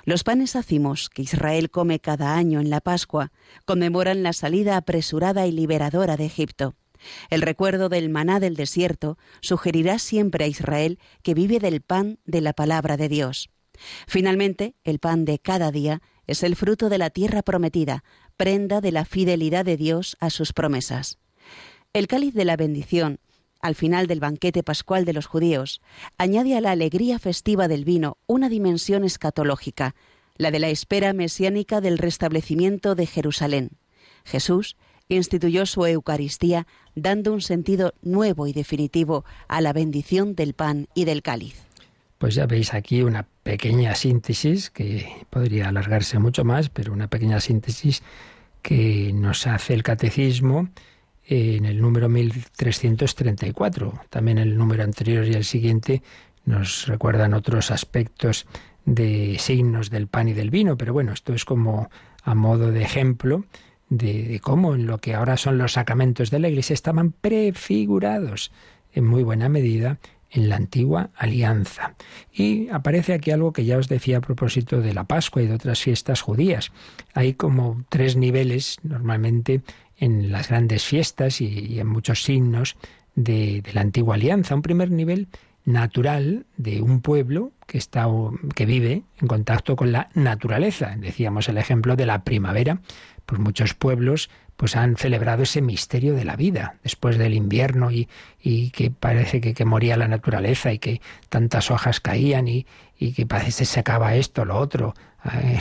[0.06, 3.32] Los panes ácimos que Israel come cada año en la Pascua
[3.65, 6.75] conmemoran la salida apresurada y liberadora de Egipto.
[7.29, 12.41] El recuerdo del maná del desierto sugerirá siempre a Israel que vive del pan de
[12.41, 13.49] la palabra de Dios.
[14.08, 18.03] Finalmente, el pan de cada día es el fruto de la tierra prometida,
[18.38, 21.17] prenda de la fidelidad de Dios a sus promesas.
[21.93, 23.19] El cáliz de la bendición
[23.63, 25.82] al final del banquete pascual de los judíos,
[26.17, 29.96] añade a la alegría festiva del vino una dimensión escatológica,
[30.36, 33.72] la de la espera mesiánica del restablecimiento de Jerusalén.
[34.26, 34.76] Jesús
[35.08, 41.06] instituyó su Eucaristía dando un sentido nuevo y definitivo a la bendición del pan y
[41.06, 41.56] del cáliz.
[42.23, 47.41] Pues ya veis aquí una pequeña síntesis que podría alargarse mucho más, pero una pequeña
[47.41, 48.01] síntesis
[48.62, 50.69] que nos hace el catecismo
[51.25, 54.05] en el número 1334.
[54.09, 56.01] También el número anterior y el siguiente
[56.45, 58.45] nos recuerdan otros aspectos
[58.86, 61.89] de signos del pan y del vino, pero bueno, esto es como
[62.23, 63.43] a modo de ejemplo
[63.89, 68.53] de, cómo en lo que ahora son los sacramentos de la Iglesia estaban prefigurados
[68.93, 69.97] en muy buena medida
[70.34, 71.96] en la antigua alianza.
[72.34, 75.54] Y aparece aquí algo que ya os decía a propósito de la Pascua y de
[75.54, 76.72] otras fiestas judías.
[77.13, 79.62] Hay como tres niveles normalmente
[79.98, 82.76] en las grandes fiestas y, en muchos signos
[83.15, 84.56] de, la antigua alianza.
[84.56, 85.28] Un primer nivel
[85.65, 88.08] natural de un pueblo que está
[88.54, 90.96] que vive en contacto con la naturaleza.
[90.98, 92.82] Decíamos el ejemplo de la primavera,
[93.25, 98.07] pues muchos pueblos pues han celebrado ese misterio de la vida después del invierno y,
[98.41, 103.13] y que parece que, que, moría la naturaleza y que tantas hojas caían y, y
[103.13, 104.93] que parece se acaba esto, lo otro.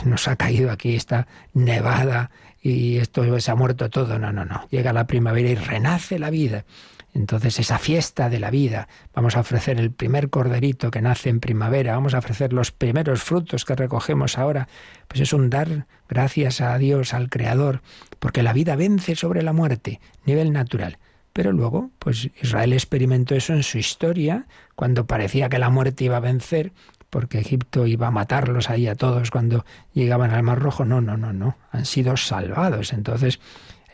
[0.05, 4.17] nos ha caído aquí esta nevada y esto se ha muerto todo.
[4.19, 4.67] No, no, no.
[4.69, 6.63] Llega la primavera y renace la vida.
[7.13, 11.39] Entonces esa fiesta de la vida, vamos a ofrecer el primer corderito que nace en
[11.39, 14.67] primavera, vamos a ofrecer los primeros frutos que recogemos ahora,
[15.07, 17.81] pues es un dar gracias a Dios, al Creador,
[18.19, 20.97] porque la vida vence sobre la muerte, nivel natural.
[21.33, 24.45] Pero luego, pues Israel experimentó eso en su historia,
[24.75, 26.73] cuando parecía que la muerte iba a vencer,
[27.13, 30.83] porque Egipto iba a matarlos ahí a todos cuando llegaban al Mar Rojo.
[30.83, 31.57] No, no, no, no.
[31.71, 32.91] Han sido salvados.
[32.91, 33.39] Entonces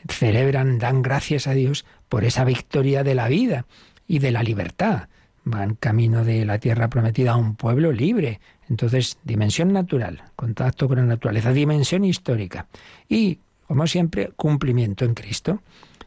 [0.07, 3.65] celebran, dan gracias a Dios por esa victoria de la vida
[4.07, 5.07] y de la libertad.
[5.43, 8.39] Van camino de la tierra prometida a un pueblo libre.
[8.69, 12.67] Entonces, dimensión natural, contacto con la naturaleza, dimensión histórica.
[13.07, 15.61] Y, como siempre, cumplimiento en Cristo.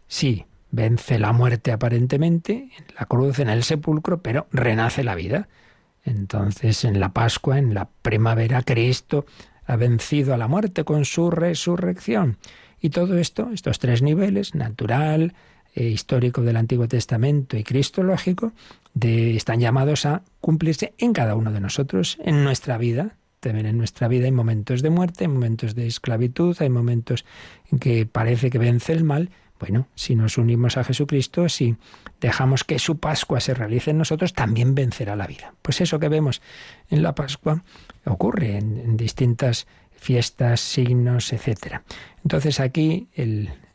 [0.07, 5.48] Sí, vence la muerte aparentemente en la cruz, en el sepulcro, pero renace la vida.
[6.05, 9.26] Entonces, en la Pascua, en la primavera, Cristo
[9.66, 12.37] ha vencido a la muerte con su resurrección.
[12.83, 15.33] Y todo esto, estos tres niveles, natural,
[15.75, 18.53] eh, histórico del Antiguo Testamento y cristológico,
[18.92, 23.16] de, están llamados a cumplirse en cada uno de nosotros, en nuestra vida.
[23.40, 27.25] También en nuestra vida hay momentos de muerte, hay momentos de esclavitud, hay momentos
[27.71, 29.31] en que parece que vence el mal,
[29.62, 31.77] bueno, si nos unimos a Jesucristo, si
[32.21, 35.55] dejamos que su Pascua se realice en nosotros, también vencerá la vida.
[35.62, 36.42] Pues eso que vemos
[36.90, 37.62] en la Pascua
[38.05, 39.68] ocurre en, distintas
[40.03, 41.81] fiestas, signos, etc.
[42.25, 43.09] Entonces aquí,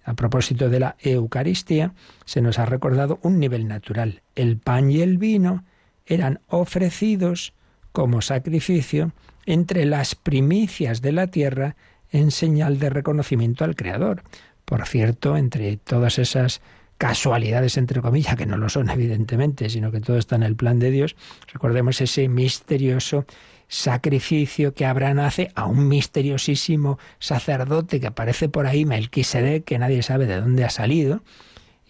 [0.03, 1.93] a propósito de la Eucaristía,
[2.25, 4.21] se nos ha recordado un nivel natural.
[4.35, 5.63] El pan y el vino
[6.05, 7.53] eran ofrecidos
[7.93, 9.13] como sacrificio
[9.45, 11.75] entre las primicias de la tierra
[12.11, 14.23] en señal de reconocimiento al Creador.
[14.65, 16.61] Por cierto, entre todas esas
[16.97, 20.79] casualidades, entre comillas, que no lo son evidentemente, sino que todo está en el plan
[20.79, 21.15] de Dios,
[21.53, 23.25] recordemos ese misterioso
[23.67, 30.01] sacrificio que Abraham hace a un misteriosísimo sacerdote que aparece por ahí, Melquisedec, que nadie
[30.03, 31.23] sabe de dónde ha salido,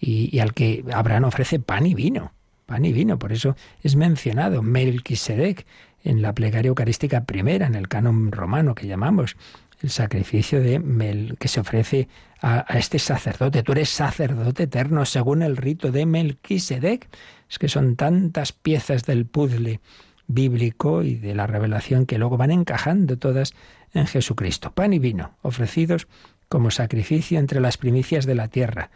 [0.00, 2.32] y, al que Abraham ofrece pan y vino.
[2.66, 3.18] pan y vino.
[3.18, 5.66] Por eso es mencionado Melquisedec
[6.04, 9.36] en la plegaria eucarística primera, en el canon romano que llamamos
[9.80, 12.08] el sacrificio de Mel, que se ofrece
[12.40, 13.62] a, este sacerdote.
[13.62, 17.08] Tú eres sacerdote eterno según el rito de Melquisedec.
[17.48, 19.80] Es que son tantas piezas del puzzle
[20.28, 23.54] bíblico y de la revelación que luego van encajando todas
[23.92, 24.72] en Jesucristo.
[24.72, 26.06] Pan y vino ofrecidos
[26.48, 28.90] como sacrificio entre las primicias de la tierra.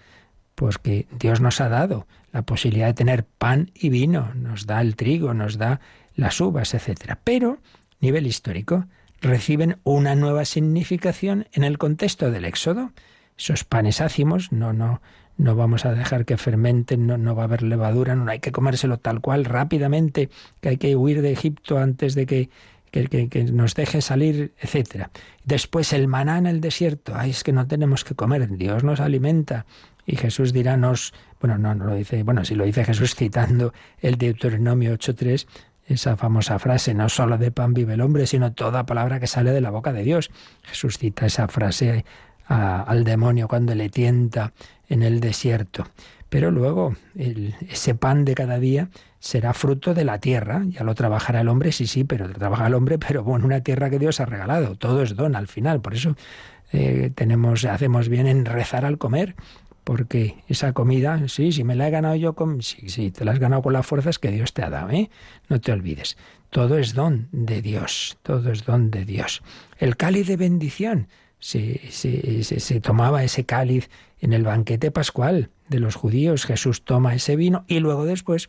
[0.55, 4.81] Pues que Dios nos ha dado la posibilidad de tener pan y vino, nos da
[4.81, 5.81] el trigo, nos da
[6.15, 7.17] las uvas, etc.
[7.25, 7.59] Pero,
[8.01, 8.87] nivel histórico,
[9.21, 12.93] reciben una nueva significación en el contexto del Éxodo.
[13.39, 15.01] Esos panes ácimos, no, no,
[15.37, 18.53] no vamos a dejar que fermenten, no, no va a haber levadura, no hay que
[18.53, 22.51] comérselo tal cual rápidamente, que hay que huir de Egipto antes de que,
[22.91, 25.09] que, nos deje salir, etc.
[25.45, 29.01] Después el maná en el desierto, ay, es que no tenemos que comer, Dios nos
[29.01, 29.67] alimenta.
[30.05, 33.73] Y Jesús dirá, nos, bueno, no, no lo dice, bueno, si lo dice Jesús citando
[34.01, 35.47] el Deuteronomio 8.3,
[35.87, 39.51] esa famosa frase, no solo de pan vive el hombre, sino toda palabra que sale
[39.51, 40.31] de la boca de Dios.
[40.63, 42.05] Jesús cita esa frase
[42.47, 44.53] al demonio cuando le tienta
[44.89, 45.87] en el desierto.
[46.29, 50.63] Pero luego ese pan de cada día será fruto de la tierra.
[50.67, 53.91] Ya lo trabajará el hombre, sí, sí, pero trabaja el hombre, pero bueno, una tierra
[53.91, 54.75] que Dios ha regalado.
[54.77, 55.81] Todo es don al final.
[55.81, 56.17] Por eso
[56.73, 59.35] eh, tenemos, hacemos bien en rezar al comer
[59.85, 62.63] porque esa comida, sí, si me la he ganado yo con...
[62.63, 65.11] Sí, sí, te la has ganado con las fuerzas que Dios te ha dado, ¿eh?
[65.49, 66.17] No te olvides.
[66.51, 69.43] Todo es don de Dios, todo es don de Dios.
[69.79, 71.09] El cáliz de bendición,
[71.43, 76.45] se, se, tomaba ese cáliz en el banquete pascual de los judíos.
[76.45, 78.49] Jesús toma ese vino y luego después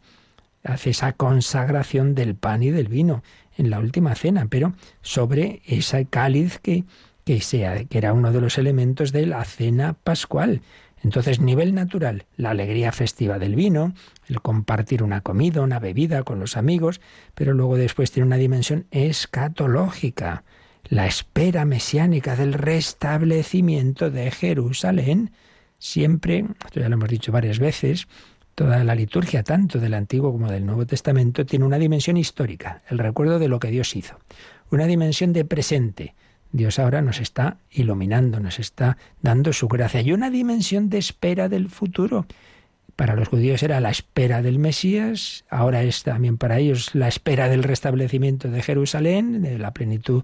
[0.63, 3.23] hace esa consagración del pan y del vino
[3.57, 6.83] en la última cena, pero sobre ese cáliz que,
[7.25, 10.61] que, sea, que era uno de los elementos de la cena pascual.
[11.03, 13.93] Entonces, nivel natural, la alegría festiva del vino,
[14.29, 17.01] el compartir una comida, una bebida con los amigos,
[17.33, 20.43] pero luego después tiene una dimensión escatológica,
[20.89, 25.31] la espera mesiánica del restablecimiento de Jerusalén.
[25.77, 28.07] Siempre, esto ya lo hemos dicho varias veces,
[28.55, 32.99] toda la liturgia, tanto del Antiguo como del Nuevo Testamento, tiene una dimensión histórica, el
[32.99, 34.19] recuerdo de lo que Dios hizo,
[34.69, 36.13] una dimensión de presente,
[36.53, 40.01] Dios ahora nos está iluminando, nos está dando su gracia.
[40.01, 42.27] Y una dimensión de espera del futuro.
[42.95, 47.49] Para los judíos era la espera del Mesías, ahora es también para ellos la espera
[47.49, 50.23] del restablecimiento de Jerusalén, de la plenitud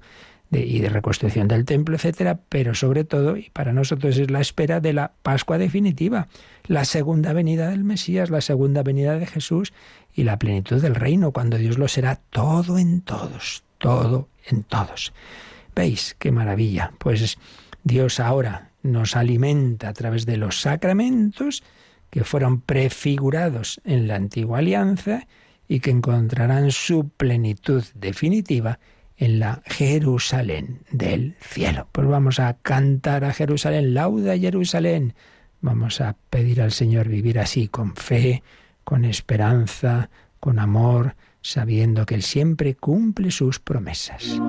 [0.52, 4.80] y de reconstrucción del templo, etcétera, pero sobre todo, y para nosotros es la espera
[4.80, 6.28] de la Pascua definitiva,
[6.66, 9.74] la segunda venida del Mesías, la segunda venida de Jesús
[10.14, 15.14] y la plenitud del reino, cuando Dios lo será todo en todos, todo en todos.
[15.76, 16.94] ¿Veis qué maravilla?
[16.98, 17.38] Pues
[17.84, 21.64] Dios ahora nos alimenta a través de los sacramentos
[22.10, 25.28] que fueron prefigurados en la antigua alianza
[25.68, 28.80] y que encontrarán su plenitud definitiva
[29.20, 31.88] en la Jerusalén del cielo.
[31.92, 35.14] Pues vamos a cantar a Jerusalén, lauda Jerusalén.
[35.62, 38.44] Vamos a pedir al Señor vivir así, con fe,
[38.86, 44.40] con esperanza, con amor, sabiendo que Él siempre cumple sus promesas.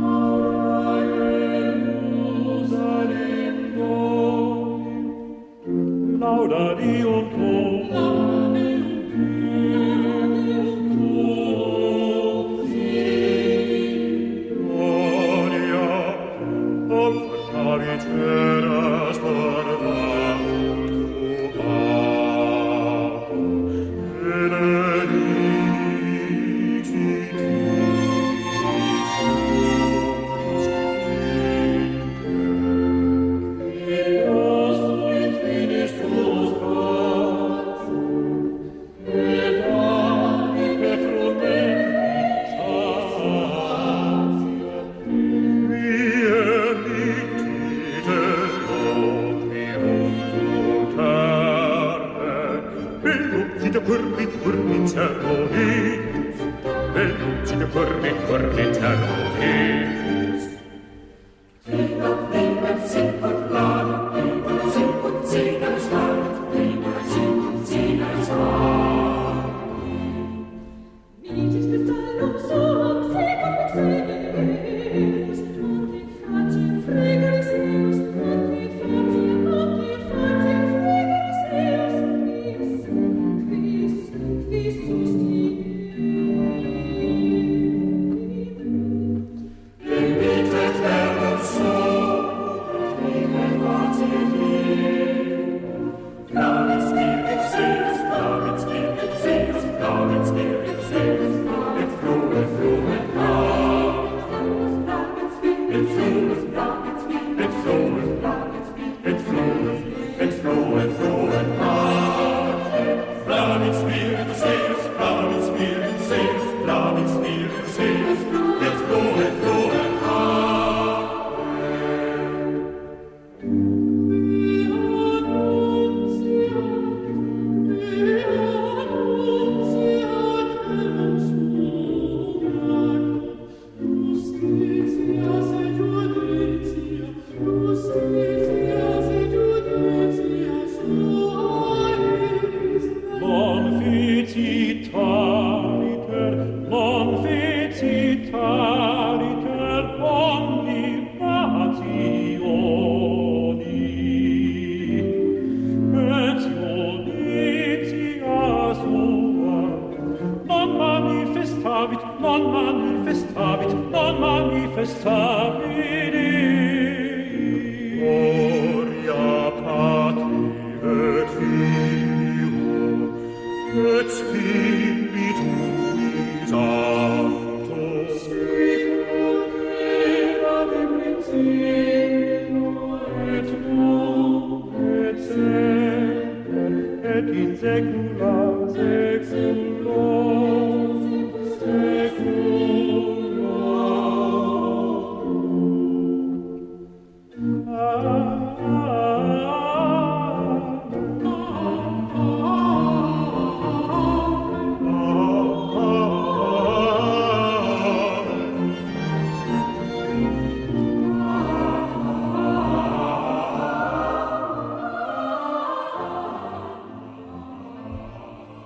[57.72, 59.79] corre, corre, Charo,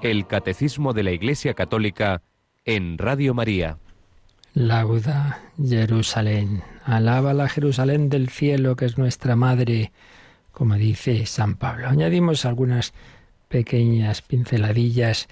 [0.05, 2.21] El Catecismo de la Iglesia Católica
[2.67, 3.79] en Radio María.
[4.53, 6.63] Lauda Jerusalén.
[6.85, 9.93] Alaba la Jerusalén del cielo, que es nuestra madre,
[10.53, 11.89] como dice San Pablo.
[11.89, 12.93] Añadimos algunas
[13.49, 15.27] pequeñas pinceladillas,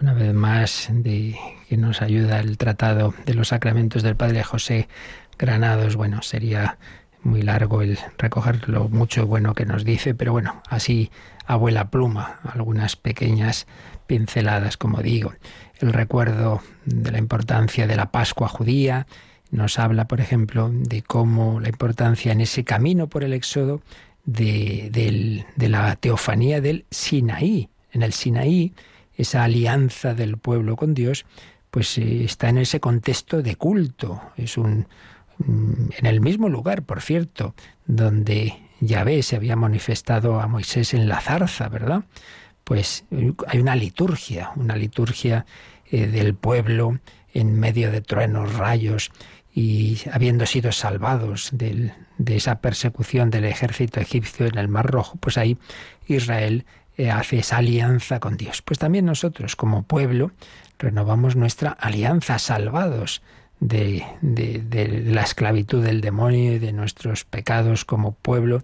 [0.00, 1.38] una vez más, de
[1.68, 4.88] que nos ayuda el tratado de los sacramentos del Padre José
[5.38, 5.94] Granados.
[5.94, 6.76] Bueno, sería
[7.22, 11.12] muy largo el recoger lo mucho bueno que nos dice, pero bueno, así
[11.46, 13.68] abuela pluma, algunas pequeñas
[14.08, 15.34] pinceladas, como digo.
[15.78, 19.06] El recuerdo de la importancia de la Pascua judía
[19.52, 23.80] nos habla, por ejemplo, de cómo la importancia en ese camino por el Éxodo
[24.24, 27.68] de, la teofanía del Sinaí.
[27.92, 28.74] En el Sinaí,
[29.14, 31.24] esa alianza del pueblo con Dios,
[31.70, 34.20] pues eh, está en ese contexto de culto.
[34.36, 34.88] Es un
[35.38, 37.54] mm, en el mismo lugar, por cierto,
[37.86, 42.04] donde Yahvé se había manifestado a Moisés en la zarza, ¿verdad?
[42.68, 43.06] Pues
[43.46, 45.46] hay una liturgia, una liturgia
[45.90, 46.98] eh, del pueblo
[47.32, 49.10] en medio de truenos, rayos,
[49.54, 51.92] y habiendo sido salvados de
[52.26, 55.56] esa persecución del ejército egipcio en el Mar Rojo, pues ahí
[56.08, 56.66] Israel
[56.98, 58.60] eh, hace esa alianza con Dios.
[58.60, 60.32] Pues también nosotros como pueblo
[60.78, 63.22] renovamos nuestra alianza, salvados
[63.60, 68.62] de, de la esclavitud del demonio y de nuestros pecados como pueblo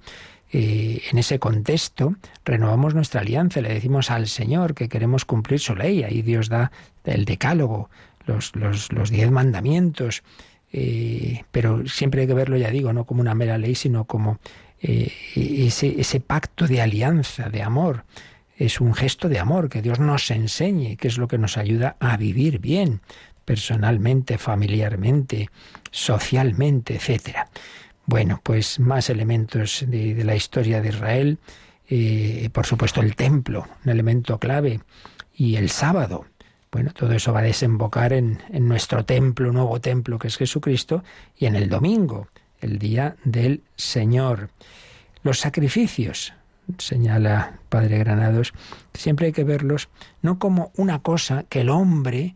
[0.57, 5.75] eh, en ese contexto renovamos nuestra alianza, le decimos al Señor que queremos cumplir su
[5.75, 6.71] ley, ahí Dios da
[7.03, 7.91] el decálogo,
[8.25, 8.53] los,
[9.11, 10.23] diez mandamientos,
[10.73, 14.39] eh, pero siempre hay que verlo, ya digo, no como una mera ley, sino como
[14.81, 18.05] eh, ese, ese pacto de alianza, de amor.
[18.57, 21.97] Es un gesto de amor que Dios nos enseñe, que es lo que nos ayuda
[21.99, 23.01] a vivir bien,
[23.45, 25.51] personalmente, familiarmente,
[25.91, 27.49] socialmente, etcétera.
[28.07, 31.39] Bueno, pues más elementos de, la historia de Israel,
[31.89, 34.81] eh, por supuesto el templo, un elemento clave,
[35.35, 36.27] y el sábado.
[36.71, 41.03] Bueno, todo eso va a desembocar en, en nuestro templo, nuevo templo que es Jesucristo,
[41.39, 42.29] y en el domingo,
[42.61, 44.51] el día del Señor.
[45.23, 46.35] Los sacrificios,
[46.79, 48.53] señala Padre Granados,
[48.93, 49.89] siempre hay que verlos
[50.23, 52.35] no como una cosa que el hombre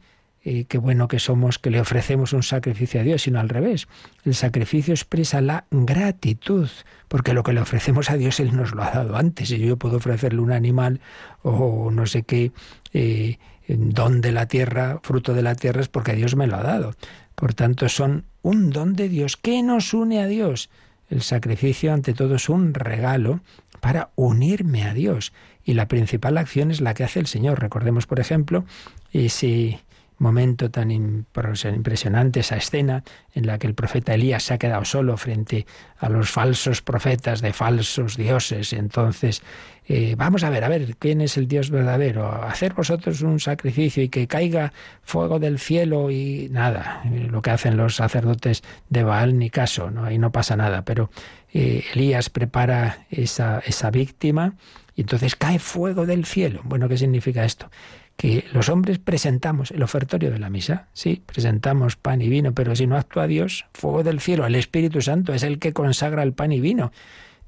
[0.69, 3.89] qué bueno que somos que le ofrecemos un sacrificio a Dios, sino al revés.
[4.25, 6.69] El sacrificio expresa la gratitud,
[7.09, 9.51] porque lo que le ofrecemos a Dios Él nos lo ha dado antes.
[9.51, 11.01] Y yo puedo ofrecerle un animal
[11.43, 12.53] o no sé qué
[12.93, 13.39] eh,
[13.69, 16.95] don de la tierra, fruto de la tierra, es porque Dios me lo ha dado.
[17.35, 19.37] Por tanto, son un don de Dios.
[19.37, 20.71] ¿Qué nos une a Dios?
[21.11, 23.41] El sacrificio, ante todo, es un regalo
[23.81, 25.33] para unirme a Dios.
[25.65, 27.61] Y la principal acción es la que hace el Señor.
[27.61, 28.65] Recordemos, por ejemplo,
[29.13, 29.81] ese
[30.19, 33.05] momento tan impresionante, esa escena
[33.35, 35.67] en la que el profeta Elías se ha quedado solo frente
[35.99, 38.73] a los falsos profetas de falsos dioses.
[38.73, 39.43] Entonces,
[39.87, 42.31] eh, vamos a ver, a ver, ¿quién es el Dios verdadero?
[42.45, 47.51] Hacer vosotros un sacrificio y que caiga fuego del cielo y nada, eh, lo que
[47.51, 50.05] hacen los sacerdotes de Baal ni caso, ¿no?
[50.05, 51.11] ahí no pasa nada, pero
[51.55, 54.55] eh, Elías prepara esa, esa víctima
[54.95, 56.61] y entonces cae fuego del cielo.
[56.65, 57.71] Bueno, ¿qué significa esto?
[58.19, 62.75] Que los hombres presentamos el ofertorio de la misa, sí, presentamos pan y vino, pero
[62.75, 66.33] si no actúa Dios, fuego del cielo, el Espíritu Santo es el que consagra el
[66.33, 66.91] pan y vino.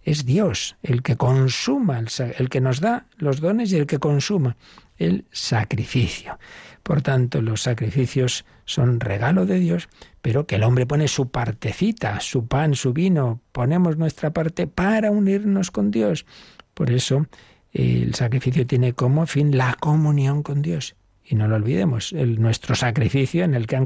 [0.05, 4.57] Es Dios el que consuma, el, que nos da los dones y el que consuma
[4.97, 6.39] el sacrificio.
[6.85, 9.89] Por tanto, los sacrificios son regalo de Dios,
[10.23, 15.11] pero que el hombre pone su partecita, su pan, su vino, ponemos nuestra parte para
[15.11, 16.27] unirnos con Dios.
[16.75, 17.27] Por eso,
[17.73, 20.97] el sacrificio tiene como fin la comunión con Dios.
[21.25, 23.77] Y no lo olvidemos, el, nuestro sacrificio en el que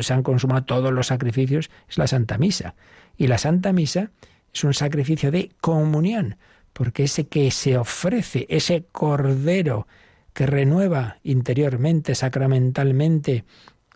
[0.00, 2.74] se han consumado todos los sacrificios es la Santa Misa.
[3.16, 4.10] Y la Santa Misa
[4.52, 6.36] es un sacrificio de comunión,
[6.72, 9.86] porque ese que se ofrece, ese cordero
[10.32, 13.44] que renueva interiormente, sacramentalmente,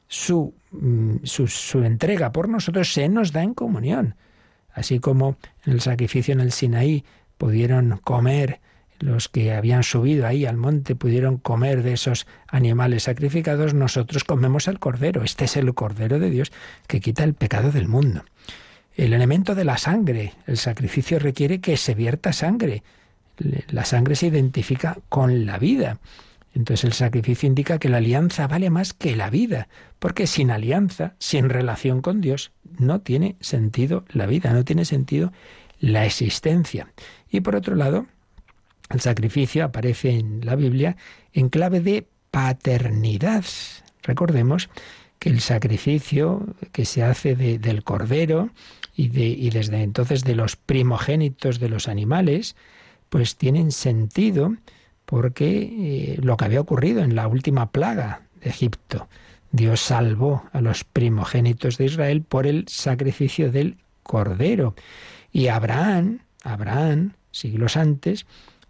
[0.07, 4.15] su, mm, su, su, entrega por nosotros, se nos da en comunión.
[4.73, 7.05] Así como en el sacrificio en el Sinaí
[7.37, 8.61] pudieron comer
[9.03, 14.69] los que habían subido ahí al monte pudieron comer de esos animales sacrificados, nosotros comemos
[14.69, 15.25] el cordero.
[15.25, 16.53] Este es el cordero de Dios
[16.87, 18.25] que quita el pecado del mundo.
[18.95, 20.35] El elemento de la sangre.
[20.47, 22.85] El sacrificio requiere que se vierta sangre.
[23.71, 25.99] La sangre se identifica con la vida.
[26.55, 29.67] Entonces el sacrificio indica que la alianza vale más que la vida,
[29.99, 35.33] porque sin alianza, sin relación con Dios, no tiene sentido la vida, no tiene sentido
[35.81, 36.93] la existencia.
[37.31, 38.07] Y por otro lado,
[38.93, 40.97] el sacrificio aparece en la Biblia
[41.33, 43.45] en clave de paternidad.
[44.03, 44.69] Recordemos
[45.19, 48.51] que el sacrificio que se hace del cordero
[48.97, 52.57] y, de, y desde entonces de los primogénitos de los animales,
[53.09, 54.57] pues tienen sentido
[55.05, 59.09] porque eh, lo que había ocurrido en la última plaga de Egipto,
[59.53, 64.75] Dios salvó a los primogénitos de Israel por el sacrificio del cordero.
[65.31, 68.27] Y Abraham, Abraham, siglos antes,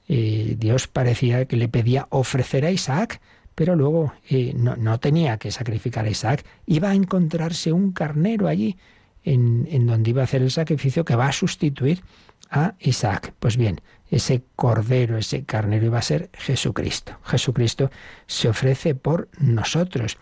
[0.08, 3.20] eh, Dios parecía que le pedía ofrecer a Isaac,
[3.54, 8.76] pero luego eh, no, tenía que sacrificar a Isaac, iba a encontrarse un carnero allí
[9.24, 12.02] en, en donde iba a hacer el sacrificio que va a sustituir
[12.50, 13.34] a Isaac.
[13.38, 13.80] Pues bien,
[14.10, 17.18] ese cordero, ese carnero iba a ser Jesucristo.
[17.24, 17.90] Jesucristo
[18.26, 20.18] se ofrece por nosotros.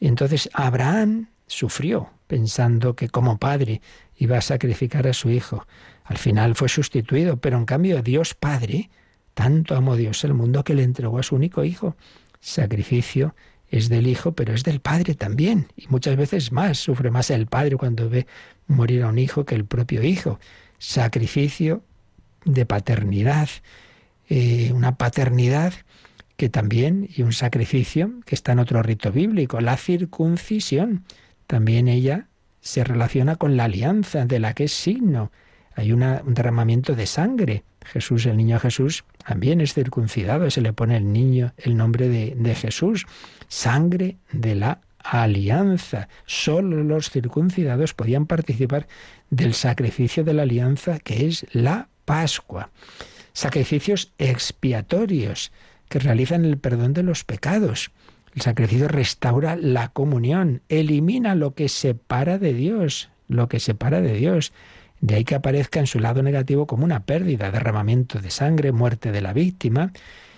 [0.00, 3.82] Entonces Abraham sufrió pensando que como padre
[4.16, 5.66] iba a sacrificar a su hijo.
[6.04, 8.90] Al final fue sustituido, pero en cambio Dios Padre
[9.34, 11.96] tanto amó Dios el mundo que le entregó a su único hijo.
[12.40, 13.34] Sacrificio
[13.70, 15.68] es del hijo, pero es del padre también.
[15.76, 18.26] Y muchas veces más, sufre más el padre cuando ve
[18.66, 20.38] morir a un hijo que el propio hijo.
[20.78, 21.82] Sacrificio
[22.44, 23.48] de paternidad,
[24.28, 25.72] eh, una paternidad
[26.36, 31.04] que también, y un sacrificio que está en otro rito bíblico, la circuncisión.
[31.46, 32.26] También ella
[32.60, 35.30] se relaciona con la alianza de la que es signo.
[35.74, 37.64] Hay un derramamiento de sangre.
[37.84, 42.34] Jesús, el niño Jesús, también es circuncidado, se le pone el niño el nombre de,
[42.36, 43.06] de Jesús,
[43.48, 46.08] sangre de la alianza.
[46.26, 48.86] Solo los circuncidados podían participar
[49.30, 52.70] del sacrificio de la alianza que es la Pascua.
[53.32, 55.52] Sacrificios expiatorios
[55.88, 57.90] que realizan el perdón de los pecados.
[58.34, 64.14] El sacrificio restaura la comunión, elimina lo que separa de Dios, lo que separa de
[64.14, 64.52] Dios.
[65.02, 69.10] De ahí que aparezca en su lado negativo como una pérdida, derramamiento de sangre, muerte
[69.10, 69.92] de la víctima.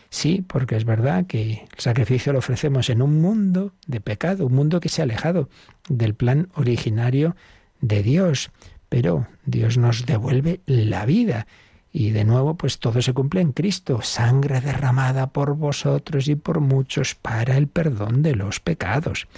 [0.09, 4.55] Sí, porque es verdad que el sacrificio lo ofrecemos en un mundo de pecado, un
[4.55, 5.51] mundo que se ha alejado
[5.87, 7.37] del plan originario
[7.83, 8.51] de Dios.
[8.89, 11.47] Pero Dios nos devuelve la vida.
[11.93, 16.61] Y de nuevo, pues todo se cumple en Cristo, sangre derramada por vosotros y por
[16.61, 19.29] muchos para el perdón de los pecados.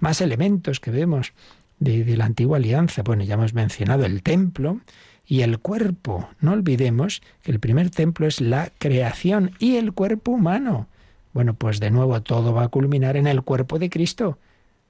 [0.00, 1.32] Más elementos que vemos
[1.78, 3.02] de, la antigua alianza.
[3.02, 4.80] Bueno, ya hemos mencionado el templo
[5.26, 6.28] y el cuerpo.
[6.40, 10.88] No olvidemos que el primer templo es la creación y el cuerpo humano.
[11.32, 14.38] Bueno, pues de nuevo todo va a culminar en el cuerpo de Cristo.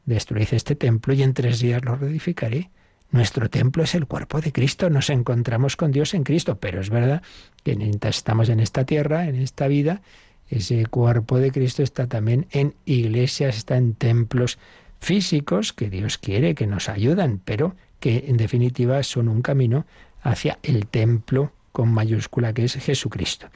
[0.05, 2.71] Destruid este templo y en tres días lo reedificaré.
[3.11, 6.91] Nuestro templo es el cuerpo de Cristo, nos encontramos con Dios en Cristo, pero es
[6.91, 7.23] verdad
[7.63, 10.03] que estamos en esta tierra, en esta vida,
[10.49, 14.59] ese cuerpo de Cristo está también en iglesias, está en templos
[15.01, 19.87] físicos que Dios quiere, que nos ayudan, pero que en definitiva son un camino
[20.23, 23.49] hacia el templo con mayúscula que es Jesucristo.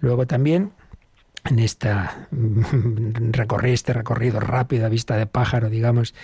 [0.00, 0.72] Luego también
[1.44, 2.28] en esta
[3.32, 6.14] recorrer este recorrido rápido a vista de pájaro, digamos,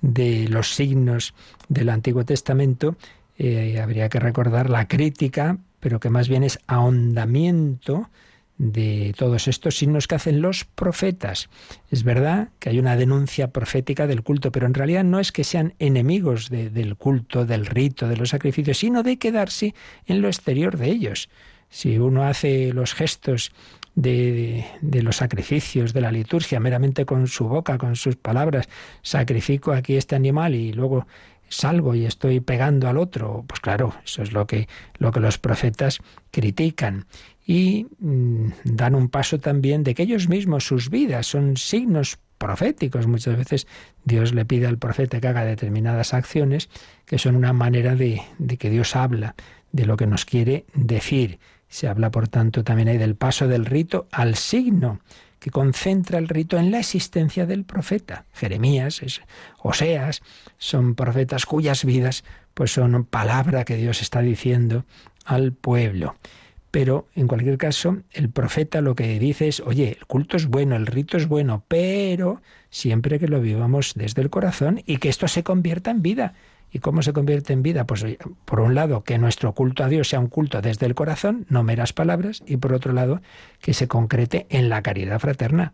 [0.00, 1.34] de los signos
[1.68, 2.96] del Antiguo Testamento,
[3.36, 8.10] eh, habría que recordar la crítica, pero que más bien es ahondamiento
[8.58, 11.48] de todos estos signos que hacen los profetas.
[11.90, 15.44] Es verdad que hay una denuncia profética del culto, pero en realidad no es que
[15.44, 19.74] sean enemigos del culto, del rito, de los sacrificios, sino de quedarse
[20.06, 21.30] en lo exterior de ellos.
[21.70, 23.52] Si uno hace los gestos
[23.94, 28.68] de, de, los sacrificios, de la liturgia, meramente con su boca, con sus palabras,
[29.02, 31.06] sacrifico aquí este animal y luego
[31.48, 35.38] salgo y estoy pegando al otro, pues claro, eso es lo que, lo que los
[35.38, 35.98] profetas
[36.30, 37.06] critican.
[37.48, 43.06] Y mm, dan un paso también de que ellos mismos, sus vidas, son signos proféticos.
[43.06, 43.66] Muchas veces
[44.04, 46.68] Dios le pide al profeta que haga determinadas acciones
[47.06, 49.34] que son una manera de, de que Dios habla
[49.72, 51.38] de lo que nos quiere decir.
[51.70, 55.00] Se habla, por tanto, también ahí del paso del rito al signo
[55.38, 58.26] que concentra el rito en la existencia del profeta.
[58.34, 59.00] Jeremías,
[59.62, 60.20] Oseas,
[60.58, 64.84] son profetas cuyas vidas pues son palabra que Dios está diciendo
[65.24, 66.14] al pueblo.
[66.70, 70.76] Pero en cualquier caso, el profeta lo que dice es, oye, el culto es bueno,
[70.76, 75.28] el rito es bueno, pero siempre que lo vivamos desde el corazón y que esto
[75.28, 76.34] se convierta en vida.
[76.70, 77.86] ¿Y cómo se convierte en vida?
[77.86, 78.04] Pues
[78.44, 81.62] por un lado, que nuestro culto a Dios sea un culto desde el corazón, no
[81.62, 83.22] meras palabras, y por otro lado,
[83.62, 85.72] que se concrete en la caridad fraterna,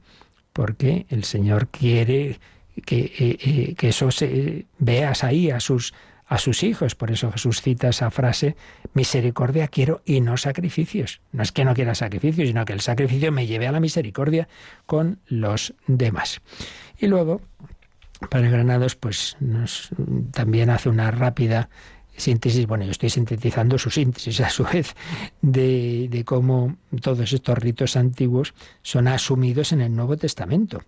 [0.53, 2.39] porque el Señor quiere
[2.87, 5.95] que, eh, eh, eso se veas ahí a sus
[6.35, 6.95] a sus hijos.
[6.95, 8.57] Por eso Jesús cita esa frase,
[8.93, 11.21] misericordia quiero y no sacrificios.
[11.33, 14.49] No es que no quiera sacrificios, sino que el sacrificio me lleve a la misericordia
[14.87, 16.41] con los demás.
[16.99, 17.41] Y luego,
[18.31, 19.91] Padre Granados pues nos
[20.33, 21.69] también hace una rápida
[22.17, 24.95] síntesis, bueno, yo estoy sintetizando su síntesis a su vez,
[25.43, 30.83] de, de, cómo todos estos ritos antiguos son asumidos en el Nuevo Testamento.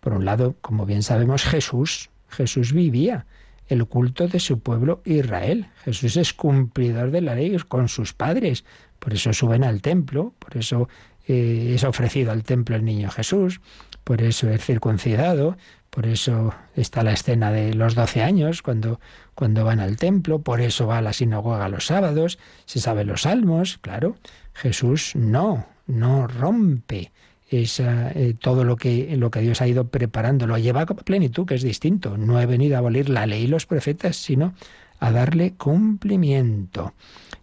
[0.00, 3.26] Por un lado, como bien sabemos, Jesús, Jesús vivía
[3.68, 5.66] el culto de su pueblo Israel.
[5.84, 8.64] Jesús es cumplidor de la ley con sus padres,
[8.98, 10.88] por eso suben al templo, por eso
[11.26, 13.60] eh, es ofrecido al templo el niño Jesús,
[14.04, 15.56] por eso es circuncidado,
[15.90, 19.00] por eso está la escena de los doce años, cuando,
[19.34, 23.22] cuando van al templo, por eso va a la sinagoga los sábados, se sabe los
[23.22, 24.16] salmos, claro.
[24.52, 27.12] Jesús no, no rompe
[27.48, 31.46] esa, eh, todo lo que, lo que Dios ha ido preparando, lo lleva a plenitud,
[31.46, 32.16] que es distinto.
[32.16, 34.54] No he venido a abolir la ley y los profetas, sino
[34.98, 36.94] a darle cumplimiento.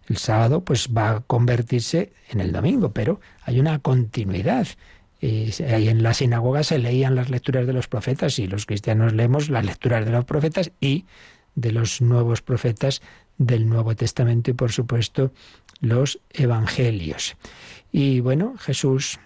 [0.08, 4.66] El sábado pues va a convertirse en el domingo, pero hay una continuidad.
[5.22, 9.48] ahí en la sinagoga se leían las lecturas de los profetas y los cristianos leemos
[9.48, 11.06] las lecturas de los profetas y
[11.54, 13.00] de los nuevos profetas
[13.38, 15.32] del Nuevo Testamento y por supuesto
[15.80, 17.36] los evangelios.
[17.92, 19.18] Y bueno, Jesús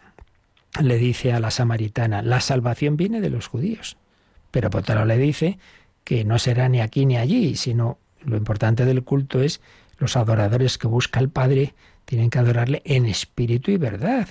[0.80, 3.96] le dice a la samaritana, la salvación viene de los judíos.
[4.50, 5.58] Pero Potero le dice
[6.04, 9.60] que no será ni aquí ni allí, sino lo importante del culto es
[9.98, 11.74] los adoradores que busca el Padre
[12.04, 14.28] tienen que adorarle en espíritu y verdad.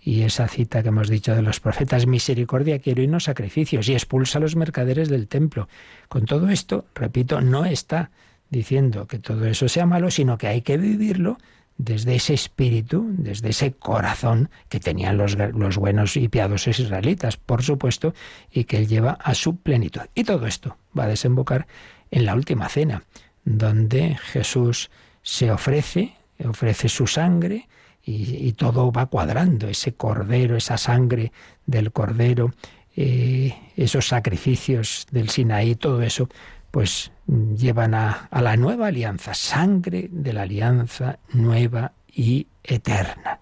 [0.00, 3.92] Y esa cita que hemos dicho de los profetas, misericordia quiero y no sacrificios, y
[3.92, 5.68] expulsa a los mercaderes del templo.
[6.08, 8.10] Con todo esto, repito, no está
[8.48, 11.36] diciendo que todo eso sea malo, sino que hay que vivirlo
[11.78, 17.62] desde ese espíritu, desde ese corazón que tenían los, los, buenos y piadosos israelitas, por
[17.62, 18.14] supuesto,
[18.50, 20.02] y que él lleva a su plenitud.
[20.14, 21.68] Y todo esto va a desembocar
[22.10, 23.04] en la última cena,
[23.44, 24.90] donde Jesús
[25.22, 26.14] se ofrece,
[26.44, 27.68] ofrece su sangre,
[28.10, 31.30] y, todo va cuadrando, ese cordero, esa sangre
[31.66, 32.54] del cordero,
[32.96, 36.30] eh, esos sacrificios del Sinaí, todo eso
[36.70, 43.40] pues llevan a, la nueva alianza, sangre de la alianza nueva y eterna.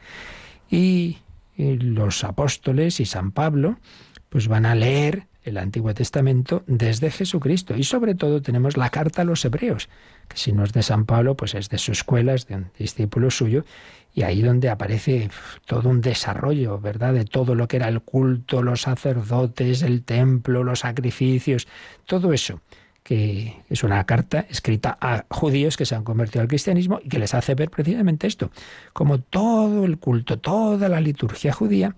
[0.71, 1.19] Y,
[1.57, 3.79] y los apóstoles y San Pablo
[4.29, 7.77] pues van a leer el Antiguo Testamento desde Jesucristo.
[7.77, 9.89] Y sobre todo tenemos la carta a los hebreos,
[10.29, 12.71] que si no es de San Pablo, pues es de su escuela, es de un
[12.77, 13.65] discípulo suyo,
[14.13, 15.31] y ahí donde aparece
[15.65, 20.65] todo un desarrollo, ¿verdad?, de todo lo que era el culto, los sacerdotes, el templo,
[20.65, 21.69] los sacrificios,
[22.07, 22.61] todo eso
[23.07, 27.21] que es una carta escrita a judíos que se han convertido al cristianismo y que
[27.21, 28.51] les hace ver precisamente esto,
[28.93, 31.95] como todo el culto, toda la liturgia judía,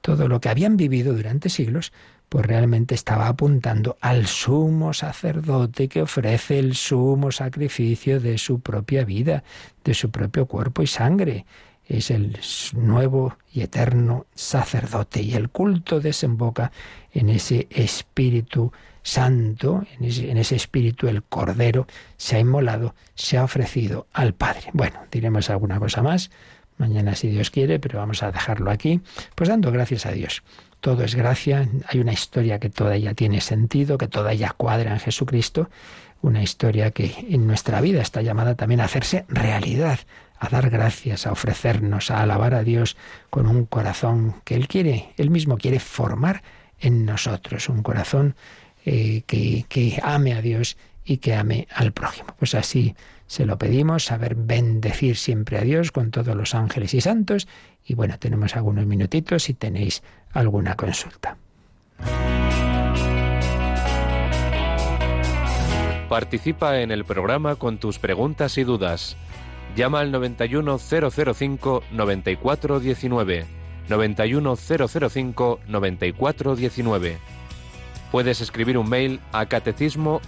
[0.00, 1.92] todo lo que habían vivido durante siglos,
[2.28, 9.04] pues realmente estaba apuntando al sumo sacerdote que ofrece el sumo sacrificio de su propia
[9.04, 9.42] vida,
[9.82, 11.44] de su propio cuerpo y sangre.
[11.88, 12.38] Es el
[12.76, 16.70] nuevo y eterno sacerdote y el culto desemboca
[17.12, 18.70] en ese espíritu
[19.02, 21.86] Santo, en ese, espíritu, el Cordero,
[22.16, 24.70] se ha inmolado, se ha ofrecido al Padre.
[24.72, 26.30] Bueno, diremos alguna cosa más
[26.78, 29.00] mañana si Dios quiere, pero vamos a dejarlo aquí,
[29.34, 30.42] pues dando gracias a Dios.
[30.80, 34.92] Todo es gracia, hay una historia que toda ella tiene sentido, que toda ella cuadra
[34.92, 35.70] en Jesucristo,
[36.22, 40.00] una historia que en nuestra vida está llamada también a hacerse realidad,
[40.38, 42.96] a dar gracias, a ofrecernos, a alabar a Dios
[43.30, 46.42] con un corazón que Él quiere, Él mismo quiere formar
[46.80, 48.34] en nosotros, un corazón
[48.84, 52.34] eh, que, que ame a Dios y que ame al prójimo.
[52.38, 52.94] Pues así
[53.26, 57.48] se lo pedimos, saber bendecir siempre a Dios con todos los ángeles y santos.
[57.84, 60.02] Y bueno, tenemos algunos minutitos si tenéis
[60.32, 61.36] alguna consulta.
[66.08, 69.16] Participa en el programa con tus preguntas y dudas.
[69.76, 73.46] Llama al 91005 9419.
[78.12, 78.12] 91005 9419.
[78.12, 80.20] Puedes escribir un mail a catecismo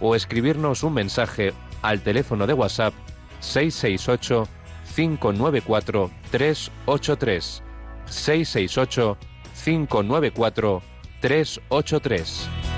[0.00, 1.52] o escribirnos un mensaje
[1.82, 2.92] al teléfono de WhatsApp
[3.38, 4.48] 668
[4.96, 7.62] 594 383
[8.06, 9.16] 668
[9.64, 10.82] 594
[11.20, 12.75] 383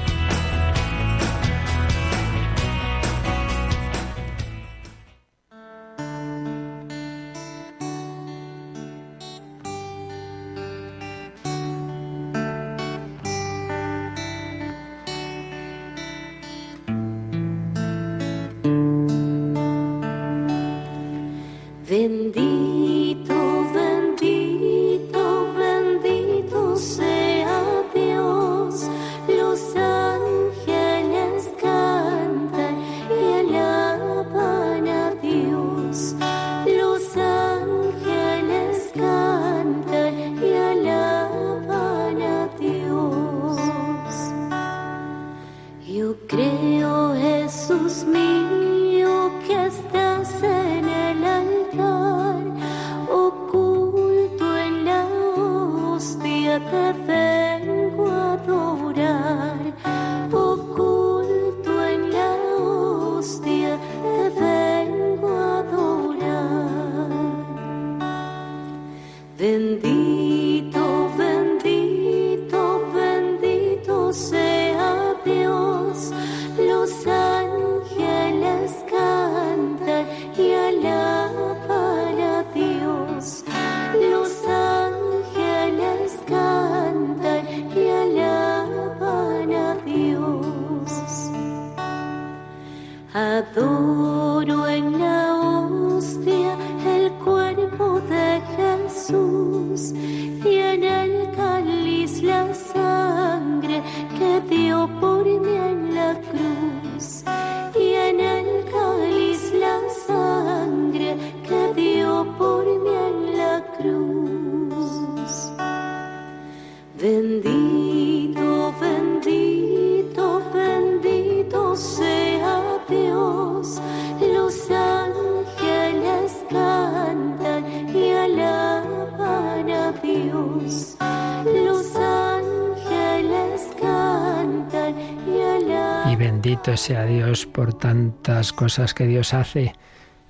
[136.76, 139.72] sea Dios por tantas cosas que Dios hace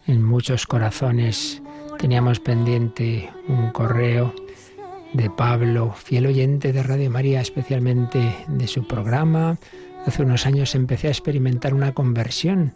[0.07, 1.63] en muchos corazones.
[1.99, 4.35] Teníamos pendiente un correo
[5.13, 9.59] de Pablo, fiel oyente de Radio María, especialmente de su programa.
[10.07, 12.75] Hace unos años empecé a experimentar una conversión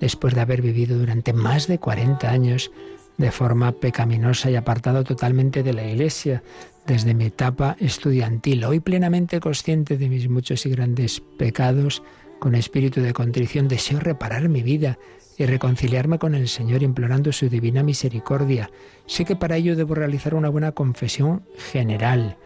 [0.00, 2.72] después de haber vivido durante más de 40 años
[3.16, 6.42] de forma pecaminosa y apartado totalmente de la Iglesia
[6.86, 8.64] desde mi etapa estudiantil.
[8.64, 12.02] Hoy plenamente consciente de mis muchos y grandes pecados,
[12.44, 14.98] con espíritu de contrición deseo reparar mi vida
[15.38, 18.70] y reconciliarme con el Señor implorando su divina misericordia.
[19.06, 22.36] Sé que para ello debo realizar una buena confesión general,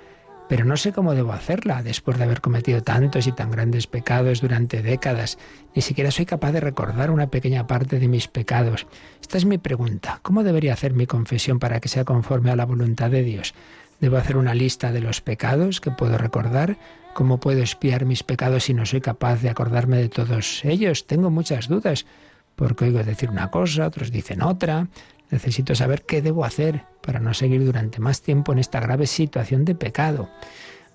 [0.48, 4.40] pero no sé cómo debo hacerla después de haber cometido tantos y tan grandes pecados
[4.40, 5.36] durante décadas.
[5.74, 8.86] Ni siquiera soy capaz de recordar una pequeña parte de mis pecados.
[9.20, 10.20] Esta es mi pregunta.
[10.22, 13.52] ¿Cómo debería hacer mi confesión para que sea conforme a la voluntad de Dios?
[14.00, 16.78] ¿Debo hacer una lista de los pecados que puedo recordar?
[17.14, 21.06] ¿Cómo puedo espiar mis pecados si no soy capaz de acordarme de todos ellos?
[21.06, 22.06] Tengo muchas dudas,
[22.54, 24.86] porque oigo decir una cosa, otros dicen otra.
[25.30, 29.64] Necesito saber qué debo hacer para no seguir durante más tiempo en esta grave situación
[29.64, 30.30] de pecado.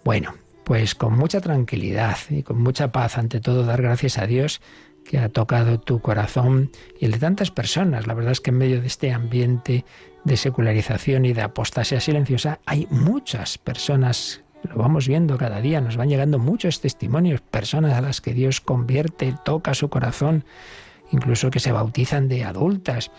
[0.06, 4.62] Bueno, pues con mucha tranquilidad y con mucha paz, ante todo dar gracias a Dios
[5.04, 8.08] que ha tocado tu corazón y el de tantas personas.
[8.08, 9.84] La verdad es que en medio de este ambiente
[10.24, 15.98] de secularización y de apostasía silenciosa hay muchas personas lo vamos viendo cada día, nos
[15.98, 20.46] van llegando muchos testimonios, personas a las que Dios convierte, toca su corazón,
[21.12, 23.12] incluso que se bautizan de adultas.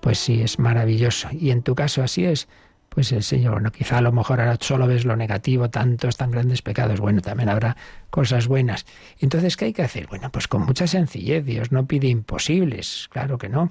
[0.00, 1.28] pues sí, es maravilloso.
[1.30, 2.48] Y en tu caso así es,
[2.88, 6.30] pues el Señor, bueno, quizá a lo mejor ahora solo ves lo negativo, tantos, tan
[6.30, 7.76] grandes pecados, bueno, también habrá
[8.10, 8.86] cosas buenas.
[9.18, 10.06] Entonces, ¿qué hay que hacer?
[10.06, 13.70] Bueno, pues con mucha sencillez, Dios no pide imposibles, claro que no.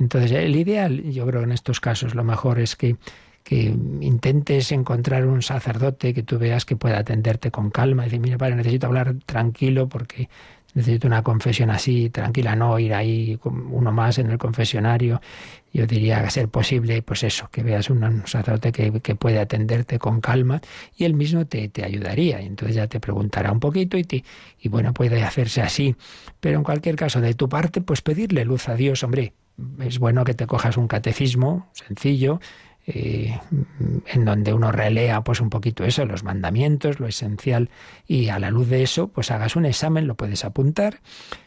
[0.00, 2.96] Entonces, el ideal, yo creo en estos casos, lo mejor es que
[3.42, 8.38] que intentes encontrar un sacerdote que tú veas que pueda atenderte con calma, decir, mira,
[8.38, 10.28] padre, necesito hablar tranquilo porque
[10.74, 15.20] necesito una confesión así, tranquila, no ir ahí uno más en el confesionario.
[15.72, 20.20] Yo diría, ser posible, pues eso, que veas un sacerdote que, que puede atenderte con
[20.20, 20.60] calma
[20.96, 22.40] y él mismo te, te ayudaría.
[22.42, 24.24] Y entonces ya te preguntará un poquito y, te,
[24.60, 25.96] y bueno, puede hacerse así.
[26.40, 29.32] Pero en cualquier caso, de tu parte, pues pedirle luz a Dios, hombre.
[29.80, 32.40] Es bueno que te cojas un catecismo sencillo,
[32.86, 33.38] eh,
[34.06, 37.70] en donde uno relea pues un poquito eso, los mandamientos, lo esencial,
[38.06, 41.00] y a la luz de eso, pues hagas un examen, lo puedes apuntar,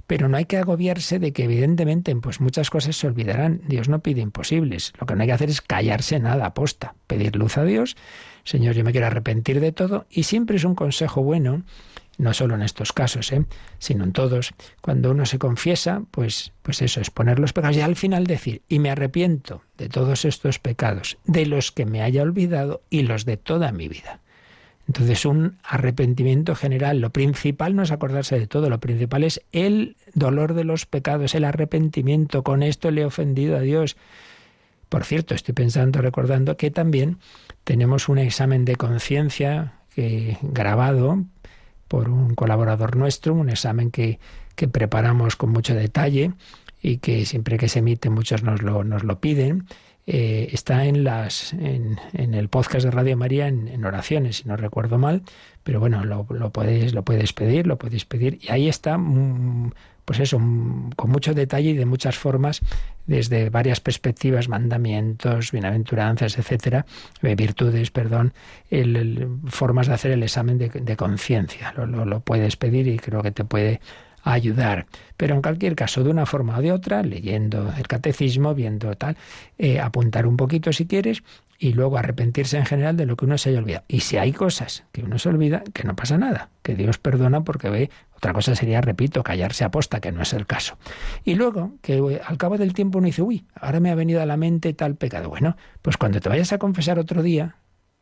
[0.06, 3.62] pero no hay que agobiarse de que evidentemente pues muchas cosas se olvidarán.
[3.68, 4.94] Dios no pide imposibles.
[5.00, 7.98] Lo que no hay que hacer es callarse nada aposta, pedir luz a Dios.
[8.44, 11.64] Señor, yo me quiero arrepentir de todo y siempre es un consejo bueno
[12.18, 13.46] no solo en estos casos, ¿eh?
[13.80, 14.54] sino en todos.
[14.82, 18.62] Cuando uno se confiesa, pues, pues eso, es poner los pecados y al final decir,
[18.70, 23.26] y me arrepiento de todos estos pecados, de los que me haya olvidado y los
[23.26, 24.20] de toda mi vida.
[24.88, 29.96] Entonces, un arrepentimiento general, lo principal no es acordarse de todo, lo principal es el
[30.14, 32.44] dolor de los pecados, el arrepentimiento.
[32.44, 33.96] Con esto le he ofendido a Dios.
[34.90, 37.18] Por cierto, estoy pensando, recordando que también
[37.64, 39.74] tenemos un examen de conciencia
[40.42, 41.24] grabado
[41.94, 44.18] por un colaborador nuestro, un examen que,
[44.56, 46.32] que preparamos con mucho detalle
[46.82, 49.68] y que siempre que se emite muchos nos lo, nos lo piden.
[50.06, 54.58] Eh, está en las en, en, el podcast de Radio María en, oraciones, si no
[54.58, 55.22] recuerdo mal,
[55.64, 59.72] pero bueno, lo, lo, podéis, lo puedes pedir, lo podéis pedir, y ahí está mm,
[60.06, 62.62] pues eso, mm, con mucho detalle y de muchas formas,
[63.06, 66.86] desde varias perspectivas, mandamientos, bienaventuranzas, etcétera,
[67.22, 68.34] eh, virtudes, perdón,
[68.70, 71.74] el, formas de hacer el examen de, conciencia.
[71.76, 73.82] Lo, lo, puedes pedir y creo que te puede
[74.24, 74.88] ayudar.
[75.18, 79.18] Pero en cualquier caso, de una forma o de otra, leyendo el catecismo, viendo tal,
[79.58, 81.24] eh, apuntar un poquito si quieres
[81.60, 83.86] y luego arrepentirse en general de lo que uno se haya olvidado.
[83.88, 87.44] Y si hay cosas que uno se olvida, que no pasa nada, que Dios perdona
[87.44, 90.78] porque ve otra cosa sería, repito, callarse aposta, que no es el caso.
[91.24, 94.26] Y luego, que al cabo del tiempo uno dice, uy, ahora me ha venido a
[94.26, 95.30] la mente tal pecado.
[95.30, 97.58] Bueno, pues cuando te vayas a confesar otro día,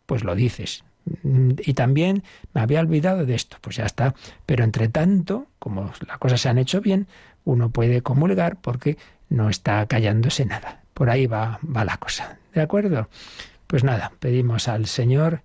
[0.05, 0.84] pues lo dices.
[1.24, 2.24] Mm, y también
[2.54, 4.14] me había olvidado de esto, pues ya está.
[4.45, 7.08] Pero entre tanto, como las cosas se han hecho bien,
[7.43, 8.97] uno puede comulgar porque
[9.30, 10.82] no está callándose nada.
[10.93, 12.38] Por ahí va, va la cosa.
[12.54, 13.10] ¿De acuerdo?
[13.68, 15.41] Pues nada, pedimos al Señor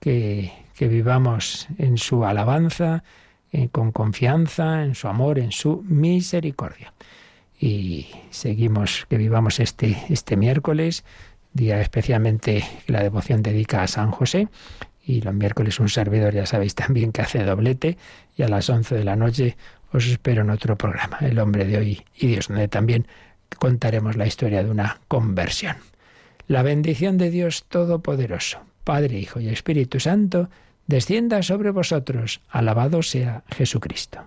[0.00, 3.04] que, que vivamos en su alabanza,
[3.52, 6.92] eh, con confianza en su amor, en su misericordia.
[7.58, 11.04] Y seguimos que vivamos este, este miércoles,
[11.54, 14.48] día especialmente que la devoción dedica a San José.
[15.06, 17.96] Y los miércoles un servidor, ya sabéis también que hace doblete.
[18.36, 19.56] Y a las 11 de la noche
[19.92, 23.06] os espero en otro programa, El hombre de hoy y Dios, donde también
[23.58, 25.76] contaremos la historia de una conversión.
[26.48, 30.50] La bendición de Dios Todopoderoso, Padre, Hijo y Espíritu Santo,
[30.86, 32.40] descienda sobre vosotros.
[32.48, 34.26] Alabado sea Jesucristo.